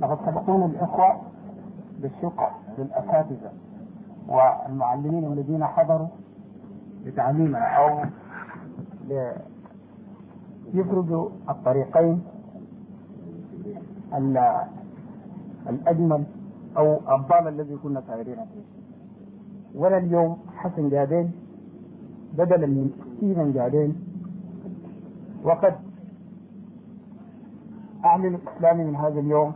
لقد 0.00 0.18
سبقونا 0.26 0.66
الإخوة 0.66 1.20
بالشكر 1.98 2.50
للأساتذة 2.78 3.50
والمعلمين 4.28 5.32
الذين 5.32 5.64
حضروا 5.64 6.06
لتعليمنا 7.04 7.58
أو 7.58 8.00
يفرضوا 10.74 11.28
الطريقين 11.48 12.12
ال- 12.12 12.31
الأجمل 15.68 16.24
أو 16.76 16.86
الضال 17.16 17.48
الذي 17.48 17.76
كنا 17.82 18.00
سائرين 18.06 18.36
فيه. 18.36 18.66
ولا 19.74 19.98
اليوم 19.98 20.36
حسن 20.56 20.88
جادين 20.88 21.32
بدلا 22.38 22.66
من 22.66 22.90
ستينا 23.16 23.52
جادين. 23.52 23.96
وقد 25.44 25.74
أعلن 28.04 28.38
إسلامي 28.56 28.84
من 28.84 28.96
هذا 28.96 29.20
اليوم 29.20 29.52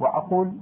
وأقول 0.00 0.52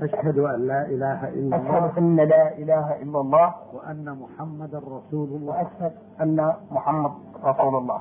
أشهد 0.00 0.38
أن 0.38 0.66
لا 0.66 0.86
إله 0.86 1.28
إلا 1.28 1.56
الله 1.56 1.86
أشهد 1.86 1.98
أن 1.98 2.16
لا 2.16 2.58
إله 2.58 3.02
إلا 3.02 3.20
الله 3.20 3.54
وأن 3.74 4.18
محمدا 4.22 4.78
رسول 4.78 5.28
الله. 5.28 5.52
وأشهد 5.52 5.92
أن 6.20 6.52
محمد 6.70 7.12
رسول 7.44 7.74
الله. 7.74 8.00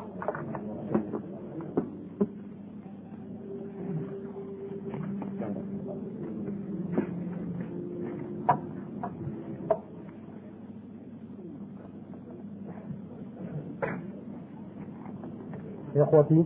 إخوتي 16.12 16.46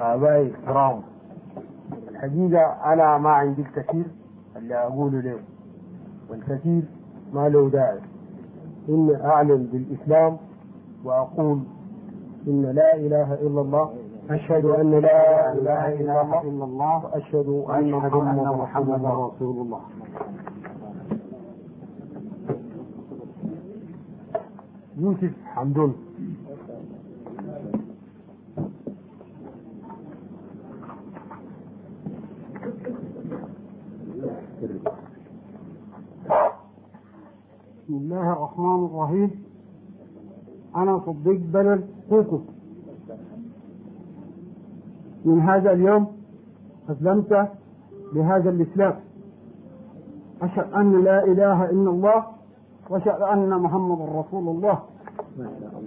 آبائي 0.00 0.46
الكرام. 0.46 1.00
الحقيقة 2.10 2.92
أنا 2.92 3.18
ما 3.18 3.30
عندي 3.30 3.62
الكثير 3.62 4.04
اللي 4.56 4.74
أقوله 4.74 5.20
له 5.20 5.38
والكثير 6.30 6.82
ما 7.34 7.48
له 7.48 7.68
داعي. 7.70 8.00
إني 8.88 9.24
أعلن 9.24 9.68
بالإسلام 9.72 10.36
وأقول 11.04 11.58
إن 12.48 12.62
لا 12.62 12.96
إله 12.96 13.34
إلا 13.34 13.60
الله 13.60 13.90
أشهد 14.30 14.64
أن 14.64 14.90
لا 14.90 15.52
إله 15.52 15.96
إلا 16.42 16.64
الله 16.64 17.04
وأشهد 17.04 17.48
أن 17.70 17.90
محمدا 18.56 19.10
رسول 19.10 19.56
الله. 19.66 19.80
يوسف 24.98 25.32
حمدون. 25.44 26.09
بسم 37.90 37.98
الله 37.98 38.32
الرحمن 38.32 38.84
الرحيم. 38.84 39.30
أنا 40.76 41.00
صديق 41.06 41.40
بلد 41.52 41.84
كوكو 42.10 42.38
من 45.24 45.40
هذا 45.40 45.72
اليوم 45.72 46.06
أسلمت 46.90 47.48
بهذا 48.14 48.50
الإسلام. 48.50 48.94
أشهد 50.42 50.72
أن 50.72 51.04
لا 51.04 51.24
إله 51.24 51.64
إلا 51.64 51.90
الله 51.90 52.24
وأشهد 52.90 53.22
أن 53.22 53.50
محمد 53.58 54.00
رسول 54.00 54.48
الله. 54.48 54.78
ما 55.38 55.50
شاء 55.60 55.70
الله. 55.70 55.79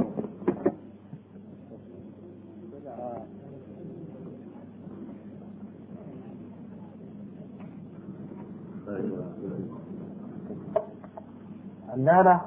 الليلة 12.03 12.41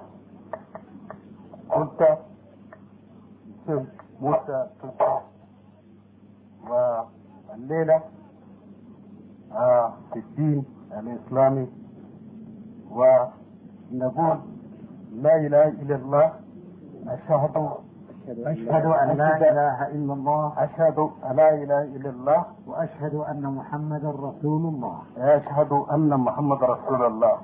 كنت 1.69 2.01
اسم 3.69 3.85
موسى 4.21 4.67
تلقى 4.83 5.21
والليلة 6.69 8.01
آه 9.53 9.93
في 10.13 10.19
الدين 10.19 10.65
الإسلامي. 10.99 11.67
ونقول 12.91 14.39
لا 15.13 15.37
إله 15.37 15.69
إلا 15.69 15.97
الله 15.97 16.33
أشهد 17.09 17.57
أشهد 18.29 18.85
أن 18.87 19.17
لا 19.17 19.37
إله 19.37 19.89
إلا 19.89 20.13
الله. 20.13 20.53
أشهد 20.57 20.99
أن 20.99 21.37
لا 21.37 21.55
إله 21.55 21.83
إلا 21.83 22.11
الله. 22.11 22.45
وأشهد 22.67 23.15
أن 23.15 23.43
محمدا 23.43 24.11
رسول 24.11 24.63
الله. 24.75 24.99
أشهد 25.17 25.73
أن 25.73 26.11
محمد 26.21 26.63
رسول 26.65 27.05
الله. 27.07 27.37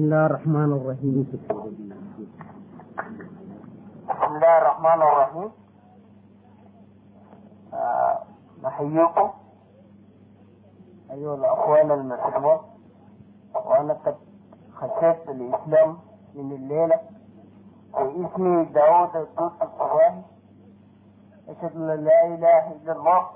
بسم 0.00 0.06
الله 0.08 0.26
الرحمن 0.26 0.72
الرحيم 0.72 1.16
بسم 4.08 4.32
الله 4.36 4.58
الرحمن 4.58 5.00
الرحيم 5.02 5.50
نحييكم 8.64 9.30
أيها 11.10 11.34
الأخوان 11.34 11.90
المسلمون 11.90 12.58
وأنا 13.54 13.92
قد 13.92 14.16
خشيت 14.74 15.28
الإسلام 15.28 15.98
من 16.34 16.52
الليلة 16.52 17.00
واسمي 17.92 18.64
داود 18.64 19.16
الدوس 19.16 19.52
الصباحي 19.62 20.22
أشهد 21.48 21.76
أن 21.76 22.04
لا 22.04 22.26
إله 22.26 22.72
إلا 22.72 22.92
الله 22.92 23.26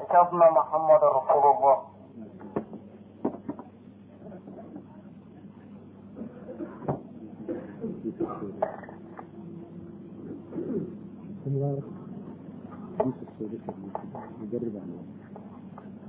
أشهد 0.00 0.32
أن 0.32 0.52
محمد 0.52 1.00
رسول 1.04 1.44
الله 1.56 1.93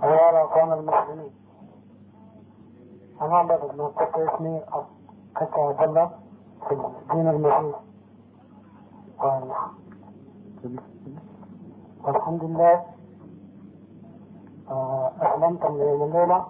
أيها 0.03 0.29
الأخوان 0.29 0.73
المسلمين 0.73 1.31
أنا 3.21 3.43
بدأت 3.43 3.75
من 3.75 3.87
قصة 3.87 4.35
اسمي 4.35 4.61
حتى 5.35 5.85
الله 5.85 6.11
في 6.67 6.73
الدين 6.73 7.27
المسيح 7.27 7.79
والحمد 12.03 12.43
لله 12.43 12.83
آه، 14.71 15.11
أسلمت 15.21 15.65
من 15.65 15.79
يوم 15.79 16.03
الليلة. 16.03 16.45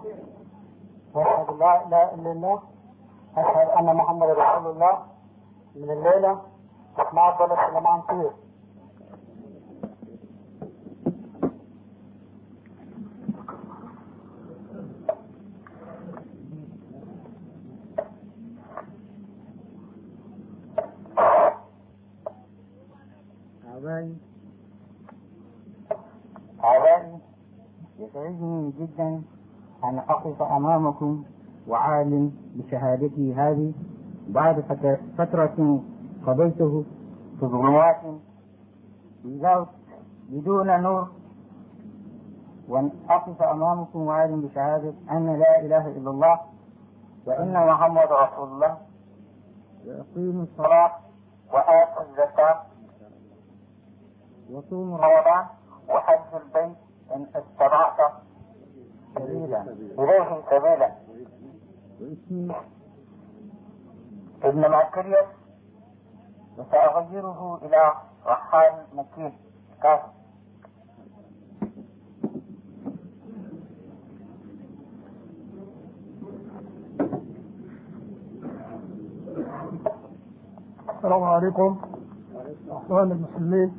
وأشهد 1.14 1.48
أن 1.50 1.58
لا 1.58 1.86
إله 1.86 2.14
إلا 2.14 2.32
الله. 2.32 2.62
أشهد 3.36 3.68
أن 3.68 3.96
محمد 3.96 4.28
رسول 4.30 4.66
الله. 4.70 5.15
من 5.76 5.90
الليلة 5.90 6.40
مع 7.12 7.22
عبد 7.22 7.42
الله 7.42 7.70
سليمان 7.70 8.00
طير 8.00 8.32
يسعدني 27.98 28.72
جدا. 28.80 29.22
أن 29.84 29.98
أقف 29.98 30.42
أمامكم 30.42 31.24
وعالم 31.68 32.32
بشهادتي 32.54 33.34
هذه. 33.34 33.72
بعد 34.28 34.60
فت- 34.60 35.00
فترة 35.18 35.80
قضيته 36.26 36.84
في 37.40 37.46
ظلمات 37.46 37.96
بدون 40.28 40.80
نور 40.82 41.08
وأن 42.68 42.90
أقف 43.10 43.42
أمامكم 43.42 44.06
وعالم 44.06 44.40
بشهادة 44.40 44.92
أن 45.10 45.38
لا 45.38 45.60
إله 45.60 45.86
إلا 45.88 46.10
الله 46.10 46.40
وإن 47.26 47.52
محمد 47.66 48.08
رسول 48.12 48.48
الله. 48.52 48.76
وأقيم 49.86 50.40
الصلاة 50.42 50.92
وآتوا 51.52 52.02
الزكاة 52.02 52.60
وصوم 54.52 54.94
رمضان 54.94 55.46
وحج 55.88 56.34
البيت 56.34 56.76
إن 57.16 57.26
استطعت 57.34 58.12
سبيلا. 59.14 59.62
إليه 59.98 60.40
سبيلا. 60.50 60.92
ابن 64.42 64.60
ماكريوس 64.60 65.28
وسأغيره 66.58 67.60
إلى 67.62 67.92
رحال 68.26 68.72
مكين. 68.94 69.32
كاف 69.82 70.00
السلام 80.96 81.22
عليكم. 81.22 81.80
أخوان 82.70 83.12
المسلمين. 83.12 83.76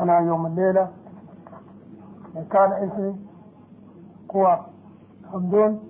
أنا 0.00 0.18
يوم 0.18 0.46
الليلة. 0.46 0.92
كان 2.50 2.72
اسمي 2.72 3.16
هو 4.34 4.60
حمدون 5.32 5.80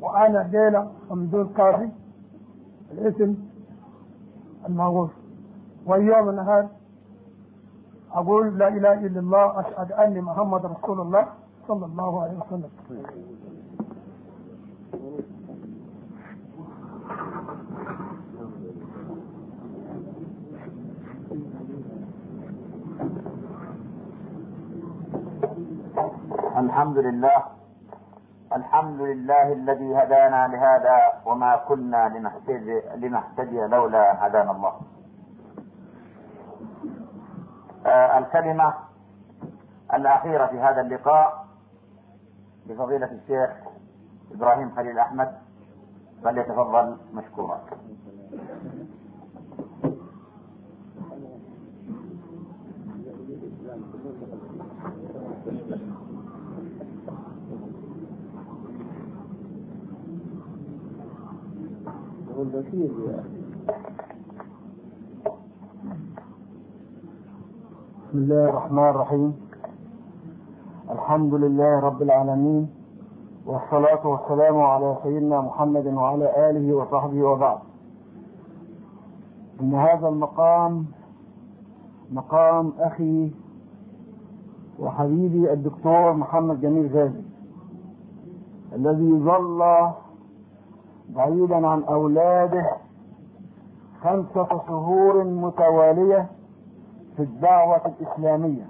وأنا 0.00 0.48
ليلة 0.52 0.92
حمدون 1.10 1.48
كافي. 1.48 1.99
الاسم 2.92 3.34
المعروف. 4.68 5.10
واليوم 5.86 6.28
النهار 6.28 6.68
أقول 8.12 8.58
لا 8.58 8.68
إله 8.68 8.94
إلا 9.06 9.20
الله 9.20 9.60
أشهد 9.60 9.92
أني 9.92 10.20
محمد 10.20 10.66
رسول 10.66 11.00
الله 11.00 11.26
صلى 11.68 11.86
الله 11.86 12.22
عليه 12.22 12.38
وسلم. 12.38 12.70
الحمد 26.56 26.98
لله 26.98 27.42
الحمد 28.56 29.00
لله 29.00 29.52
الذي 29.52 29.94
هدانا 29.94 30.48
لهذا 30.52 30.99
وما 31.26 31.56
كنا 31.56 32.08
لنهتدي, 32.08 32.82
لنهتدي 32.96 33.60
لولا 33.66 34.26
هدانا 34.26 34.50
الله. 34.50 34.72
آه 37.86 38.18
الكلمة 38.18 38.74
الأخيرة 39.94 40.46
في 40.46 40.60
هذا 40.60 40.80
اللقاء 40.80 41.46
لفضيلة 42.66 43.10
الشيخ 43.12 43.50
إبراهيم 44.32 44.70
خليل 44.76 44.98
أحمد 44.98 45.32
فليتفضل 46.24 46.96
مشكورا. 47.14 47.60
بسم 62.40 62.88
الله 68.14 68.44
الرحمن 68.48 68.88
الرحيم. 68.88 69.32
الحمد 70.90 71.34
لله 71.34 71.80
رب 71.80 72.02
العالمين 72.02 72.68
والصلاة 73.46 74.06
والسلام 74.06 74.56
على 74.60 74.96
سيدنا 75.02 75.40
محمد 75.40 75.86
وعلى 75.86 76.50
آله 76.50 76.74
وصحبه 76.74 77.22
وبعد. 77.22 77.58
إن 79.60 79.74
هذا 79.74 80.08
المقام 80.08 80.86
مقام 82.12 82.72
أخي 82.78 83.30
وحبيبي 84.78 85.52
الدكتور 85.52 86.12
محمد 86.12 86.60
جميل 86.60 86.86
غازي 86.96 87.22
الذي 88.72 89.18
ظل 89.28 89.60
بعيدا 91.14 91.66
عن 91.66 91.82
أولاده 91.84 92.76
خمسة 94.02 94.48
شهور 94.66 95.24
متوالية 95.24 96.26
في 97.16 97.22
الدعوة 97.22 97.86
الإسلامية. 97.86 98.66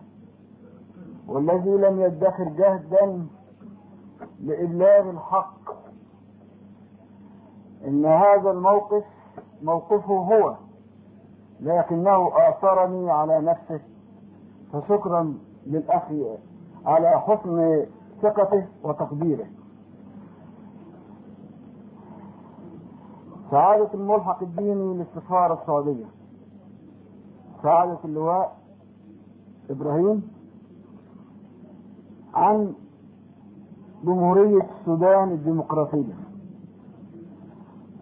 والذي 1.28 1.70
لم 1.70 2.00
يدخر 2.00 2.44
جهدا 2.44 3.26
لإبلاغ 4.40 5.10
الحق. 5.10 5.70
إن 7.86 8.06
هذا 8.06 8.50
الموقف 8.50 9.04
موقفه 9.62 10.14
هو 10.14 10.54
لكنه 11.60 12.30
آثرني 12.48 13.10
على 13.10 13.40
نفسه. 13.40 13.80
فشكرا 14.72 15.34
للأخ 15.66 16.02
على 16.86 17.20
حسن 17.20 17.86
ثقته 18.22 18.66
وتقديره. 18.82 19.46
سعادة 23.50 23.94
الملحق 23.94 24.42
الديني 24.42 24.94
للسفارة 24.94 25.60
السعودية. 25.62 26.04
سعادة 27.62 27.98
اللواء 28.04 28.56
إبراهيم 29.70 30.30
عن 32.34 32.74
جمهورية 34.04 34.62
السودان 34.80 35.30
الديمقراطية. 35.30 36.14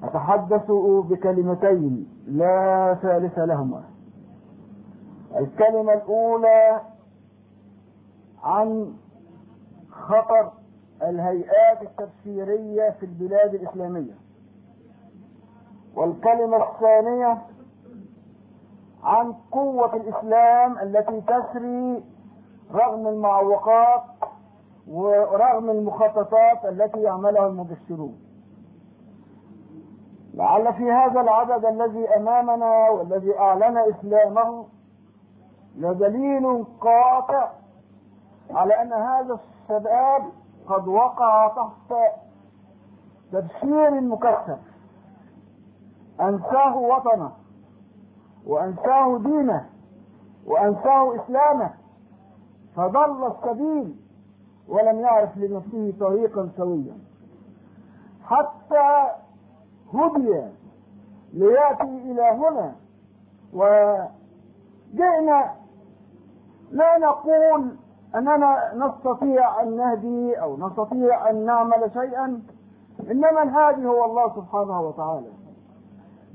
أتحدث 0.03 0.71
بكلمتين 1.11 2.09
لا 2.27 2.95
ثالث 3.03 3.39
لهما. 3.39 3.83
الكلمة 5.37 5.93
الأولى 5.93 6.81
عن 8.43 8.93
خطر 9.91 10.53
الهيئات 11.03 11.83
التفسيرية 11.83 12.91
في 12.91 13.07
البلاد 13.07 13.55
الإسلامية. 13.55 14.28
والكلمة 15.99 16.57
الثانية 16.57 17.39
عن 19.03 19.33
قوة 19.53 19.97
الإسلام 19.97 20.79
التي 20.79 21.21
تسري 21.21 22.05
رغم 22.75 23.09
المعوقات 23.09 24.03
ورغم 24.91 25.71
المخططات 25.71 26.65
التي 26.65 27.03
يعملها 27.03 27.47
المبشرون. 27.47 28.19
لعل 30.35 30.75
في 30.75 30.93
هذا 30.93 31.21
العدد 31.21 31.65
الذي 31.65 32.09
أمامنا 32.09 32.89
والذي 32.91 33.39
أعلن 33.39 33.79
إسلامه 33.79 34.67
لدليل 35.77 36.65
قاطع 36.81 37.51
على 38.51 38.83
أن 38.83 38.93
هذا 38.93 39.39
الشباب 39.39 40.23
قد 40.69 40.89
وقع 40.89 41.49
تحت 41.49 41.99
تبشير 43.33 44.01
مكثف. 44.01 44.68
أنساه 46.21 46.77
وطنه 46.77 47.33
وأنساه 48.47 49.19
دينه 49.19 49.67
وأنساه 50.47 51.17
إسلامه. 51.17 51.71
فضل 52.77 53.27
السبيل 53.27 53.97
ولم 54.69 55.01
يعرف 55.01 55.37
لنفسه 55.37 55.95
طريقا 56.01 56.49
سويا. 56.57 56.99
حتى 58.25 59.09
هدي 59.95 60.43
ليأتي 61.33 61.83
إلى 61.83 62.23
هنا. 62.23 62.75
وجئنا 63.53 65.55
لا 66.71 66.99
نقول 66.99 67.77
أننا 68.15 68.75
نستطيع 68.75 69.63
أن 69.63 69.77
نهدي 69.77 70.41
أو 70.41 70.57
نستطيع 70.57 71.31
أن 71.31 71.47
نعمل 71.47 71.91
شيئا 71.93 72.43
إنما 73.11 73.43
الهادي 73.43 73.87
هو 73.87 74.05
الله 74.05 74.35
سبحانه 74.37 74.81
وتعالى. 74.81 75.38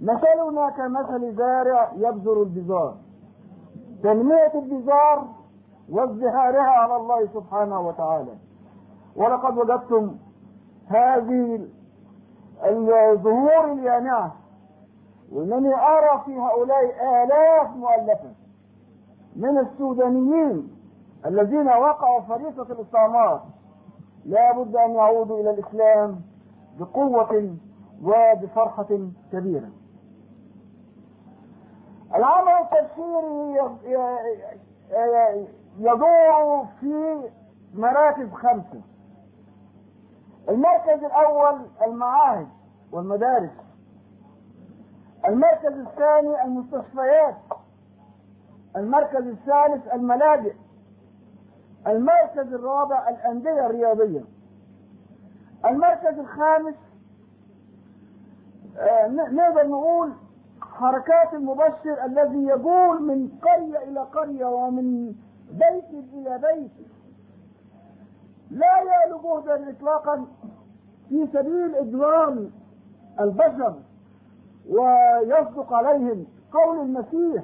مثلنا 0.02 0.70
كمثل 0.70 1.36
زارع 1.36 1.92
يبذر 1.96 2.42
البذار. 2.42 2.96
تنمية 4.04 4.52
البذار 4.56 5.28
وازدهارها 5.90 6.72
على 6.72 6.96
الله 6.96 7.28
سبحانه 7.34 7.80
وتعالى. 7.88 8.36
ولقد 9.16 9.58
وجدتم 9.58 10.16
هذه 10.88 11.68
الظهور 12.64 13.72
اليانعة. 13.72 14.36
وانني 15.32 15.76
ارى 15.76 16.22
في 16.26 16.40
هؤلاء 16.40 16.84
آلاف 17.24 17.76
مؤلفة 17.76 18.32
من 19.36 19.58
السودانيين 19.58 20.76
الذين 21.26 21.68
وقعوا 21.68 22.22
فريسة 22.22 22.62
الاستعمار 22.62 23.42
لا 24.26 24.58
بد 24.58 24.76
أن 24.76 24.92
يعودوا 24.92 25.40
إلى 25.40 25.50
الإسلام 25.50 26.22
بقوة 26.80 27.56
وبفرحة 28.04 29.00
كبيرة. 29.32 29.70
العمل 32.16 32.52
التبشيري 32.52 33.58
يدور 35.80 36.66
في 36.80 37.22
مراكز 37.74 38.30
خمسة. 38.34 38.82
المركز 40.50 41.04
الأول 41.04 41.62
المعاهد 41.82 42.48
والمدارس. 42.92 43.52
المركز 45.28 45.72
الثاني 45.78 46.44
المستشفيات. 46.44 47.36
المركز 48.76 49.28
الثالث 49.28 49.94
الملاجئ. 49.94 50.56
المركز 51.88 52.54
الرابع 52.54 53.10
الأندية 53.10 53.66
الرياضية. 53.66 54.22
المركز 55.66 56.20
الخامس 56.20 56.76
آه 58.78 59.08
نقدر 59.08 59.68
نقول 59.68 60.14
حركات 60.74 61.34
المبشر 61.34 62.06
الذي 62.06 62.44
يقول 62.46 63.02
من 63.04 63.30
قرية 63.42 63.78
إلى 63.84 64.00
قرية 64.00 64.46
ومن 64.46 65.16
بيت 65.52 65.90
إلى 66.14 66.38
بيت. 66.38 66.72
لا 68.52 68.78
يألو 68.80 69.20
جهدا 69.24 69.70
إطلاقا 69.70 70.26
في 71.10 71.28
سبيل 71.34 71.76
إجرام 71.76 72.52
البشر 73.20 73.74
ويصدق 74.70 75.74
عليهم 75.74 76.26
قول 76.54 76.80
المسيح 76.80 77.44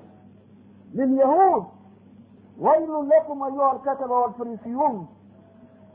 لليهود. 0.94 1.64
ويل 2.60 3.10
لكم 3.10 3.44
أيها 3.44 3.72
الكتبة 3.76 4.14
والفريسيون 4.16 5.08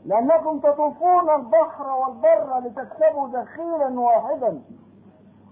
لأنكم 0.05 0.59
تطوفون 0.59 1.29
البحر 1.35 1.87
والبر 1.89 2.59
لتكسبوا 2.59 3.27
دخيلا 3.27 3.99
واحدا 3.99 4.61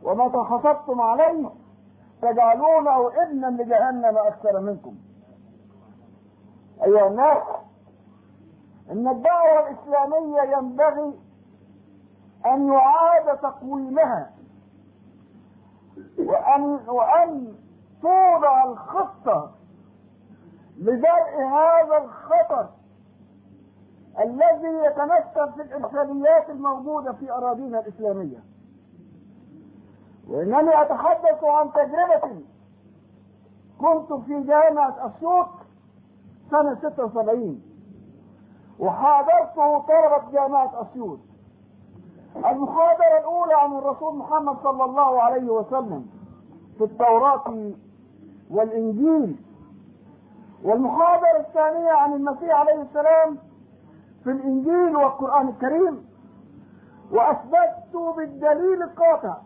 وما 0.03 0.27
تحسبتم 0.27 1.01
عليه 1.01 1.49
تجعلونه 2.31 3.23
ابنا 3.23 3.47
لجهنم 3.47 4.17
أكثر 4.17 4.59
منكم. 4.59 4.95
أيها 6.83 7.07
الناس 7.07 7.43
إن 8.91 9.07
الدعوة 9.07 9.69
الإسلامية 9.69 10.57
ينبغي 10.57 11.19
أن 12.45 12.67
يعاد 12.67 13.37
تقويمها 13.37 14.31
وأن 16.19 16.79
وأن 16.87 17.55
توضع 18.01 18.63
الخطة 18.63 19.51
لدرء 20.77 21.41
هذا 21.41 21.97
الخطر 21.97 22.69
الذي 24.19 24.67
يتمثل 24.85 25.53
في 25.53 25.61
الارساليات 25.61 26.49
الموجودة 26.49 27.11
في 27.13 27.31
أراضينا 27.31 27.79
الإسلامية. 27.79 28.52
وإنني 30.29 30.81
أتحدث 30.81 31.43
عن 31.43 31.71
تجربة 31.71 32.41
كنت 33.79 34.13
في 34.13 34.43
جامعة 34.43 34.95
أسيوط 35.07 35.47
سنة 36.51 36.75
76 36.75 37.61
وحاضرته 38.79 39.79
طلبة 39.79 40.31
جامعة 40.31 40.81
أسيوط. 40.81 41.19
المحاضرة 42.35 43.17
الأولى 43.19 43.53
عن 43.53 43.73
الرسول 43.77 44.15
محمد 44.17 44.55
صلى 44.63 44.83
الله 44.85 45.21
عليه 45.21 45.49
وسلم 45.51 46.05
في 46.77 46.83
التوراة 46.83 47.71
والإنجيل. 48.51 49.35
والمحاضرة 50.63 51.39
الثانية 51.39 51.91
عن 51.91 52.13
المسيح 52.13 52.55
عليه 52.59 52.81
السلام 52.81 53.37
في 54.23 54.31
الإنجيل 54.31 54.95
والقرآن 54.95 55.47
الكريم. 55.47 56.05
وأثبتت 57.11 57.95
بالدليل 58.17 58.83
القاطع 58.83 59.37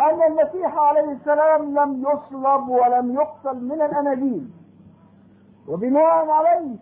أن 0.00 0.22
المسيح 0.22 0.78
عليه 0.78 1.12
السلام 1.12 1.78
لم 1.78 2.02
يصلب 2.02 2.68
ولم 2.68 3.14
يقتل 3.14 3.64
من 3.64 3.82
الأناجيل 3.82 4.50
وبناء 5.68 6.30
عليه 6.30 6.76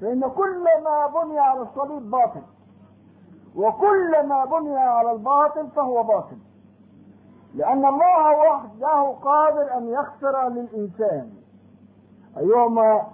فإن 0.00 0.20
كل 0.28 0.64
ما 0.84 1.06
بني 1.06 1.38
على 1.38 1.60
الصليب 1.62 2.10
باطل. 2.10 2.42
وكل 3.56 4.26
ما 4.26 4.44
بني 4.44 4.76
على 4.76 5.12
الباطل 5.12 5.68
فهو 5.70 6.02
باطل. 6.02 6.36
لأن 7.54 7.84
الله 7.84 8.38
وحده 8.50 9.02
قادر 9.22 9.76
أن 9.76 9.88
يغفر 9.88 10.48
للإنسان. 10.48 11.30
أيهما 12.38 13.06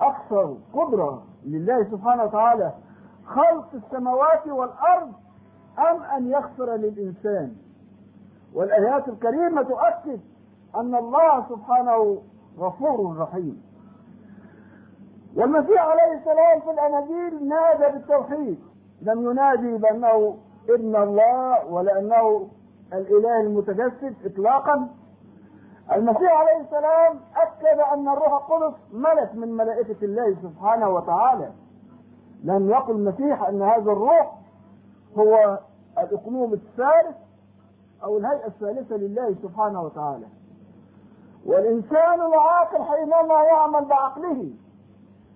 أكثر 0.00 0.56
قدرة 0.74 1.22
لله 1.46 1.84
سبحانه 1.90 2.24
وتعالى 2.24 2.72
خلق 3.26 3.68
السماوات 3.74 4.46
والأرض 4.46 5.12
أم 5.78 6.02
أن 6.02 6.26
يغفر 6.30 6.74
للإنسان؟ 6.74 7.56
والآيات 8.54 9.08
الكريمة 9.08 9.62
تؤكد 9.62 10.20
أن 10.76 10.94
الله 10.94 11.48
سبحانه 11.48 12.22
غفور 12.58 13.16
رحيم. 13.18 13.62
والمسيح 15.36 15.82
عليه 15.82 16.18
السلام 16.18 16.60
في 16.60 16.70
الأناجيل 16.70 17.48
نادى 17.48 17.92
بالتوحيد. 17.92 18.58
لم 19.02 19.30
ينادي 19.30 19.76
بأنه 19.76 20.36
ابن 20.68 20.96
الله 20.96 21.66
ولا 21.66 21.98
أنه 21.98 22.48
الإله 22.92 23.40
المتجسد 23.40 24.14
إطلاقا. 24.24 24.88
المسيح 25.92 26.32
عليه 26.32 26.60
السلام 26.60 27.20
أكد 27.36 27.78
أن 27.78 28.08
الروح 28.08 28.32
القدس 28.32 28.74
ملك 28.92 29.34
من 29.34 29.56
ملائكة 29.56 30.04
الله 30.04 30.36
سبحانه 30.42 30.88
وتعالى. 30.88 31.50
لم 32.44 32.70
يقل 32.70 32.94
المسيح 32.94 33.42
أن 33.42 33.62
هذا 33.62 33.92
الروح 33.92 34.32
هو 35.18 35.58
الأقنوم 35.98 36.52
الثالث 36.52 37.16
أو 38.04 38.18
الهيئة 38.18 38.46
الثالثة 38.46 38.96
لله 38.96 39.34
سبحانه 39.42 39.82
وتعالى. 39.82 40.26
والإنسان 41.46 42.20
العاقل 42.20 42.82
حينما 42.82 43.42
يعمل 43.42 43.84
بعقله 43.84 44.50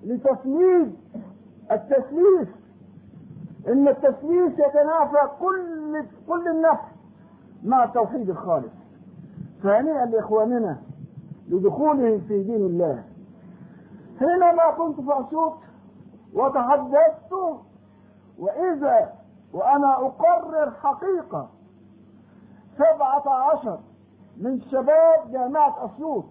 لتسليم 0.04 0.96
التسليس 1.72 2.48
إن 3.68 3.88
التسليس 3.88 4.52
يتنافى 4.52 5.28
كل 5.40 6.04
كل 6.28 6.48
النفس 6.48 6.84
مع 7.64 7.84
التوحيد 7.84 8.30
الخالص. 8.30 8.72
ثانيا 9.62 10.04
لإخواننا 10.06 10.78
لدخولهم 11.48 12.20
في 12.20 12.42
دين 12.42 12.66
الله. 12.66 13.04
حينما 14.18 14.70
كنت 14.78 15.00
في 15.00 15.20
أسيوط 15.20 15.52
وتحدثت 16.34 17.32
وإذا 18.38 19.12
وأنا 19.52 19.94
أقرر 20.06 20.70
حقيقة 20.70 21.48
سبعة 22.78 23.30
عشر 23.30 23.78
من 24.36 24.60
شباب 24.60 25.30
جامعة 25.32 25.84
أسيوط. 25.86 26.24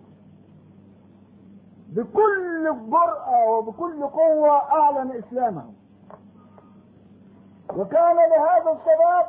بكل 1.89 2.89
جرأة 2.89 3.50
وبكل 3.50 4.04
قوة 4.08 4.52
أعلن 4.52 5.12
إسلامه 5.12 5.74
وكان 7.78 8.16
لهذا 8.16 8.72
الشباب 8.72 9.26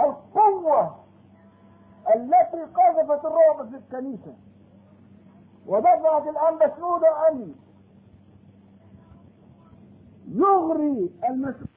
القوة 0.00 0.94
التي 2.14 2.62
قذفت 2.62 3.24
الرعب 3.24 3.68
في 3.68 3.76
الكنيسة. 3.76 4.34
ودفعت 5.66 6.26
الأنبا 6.26 6.76
سنودة 6.76 7.28
أن 7.28 7.54
يغري 10.28 11.10
المسؤول 11.28 11.68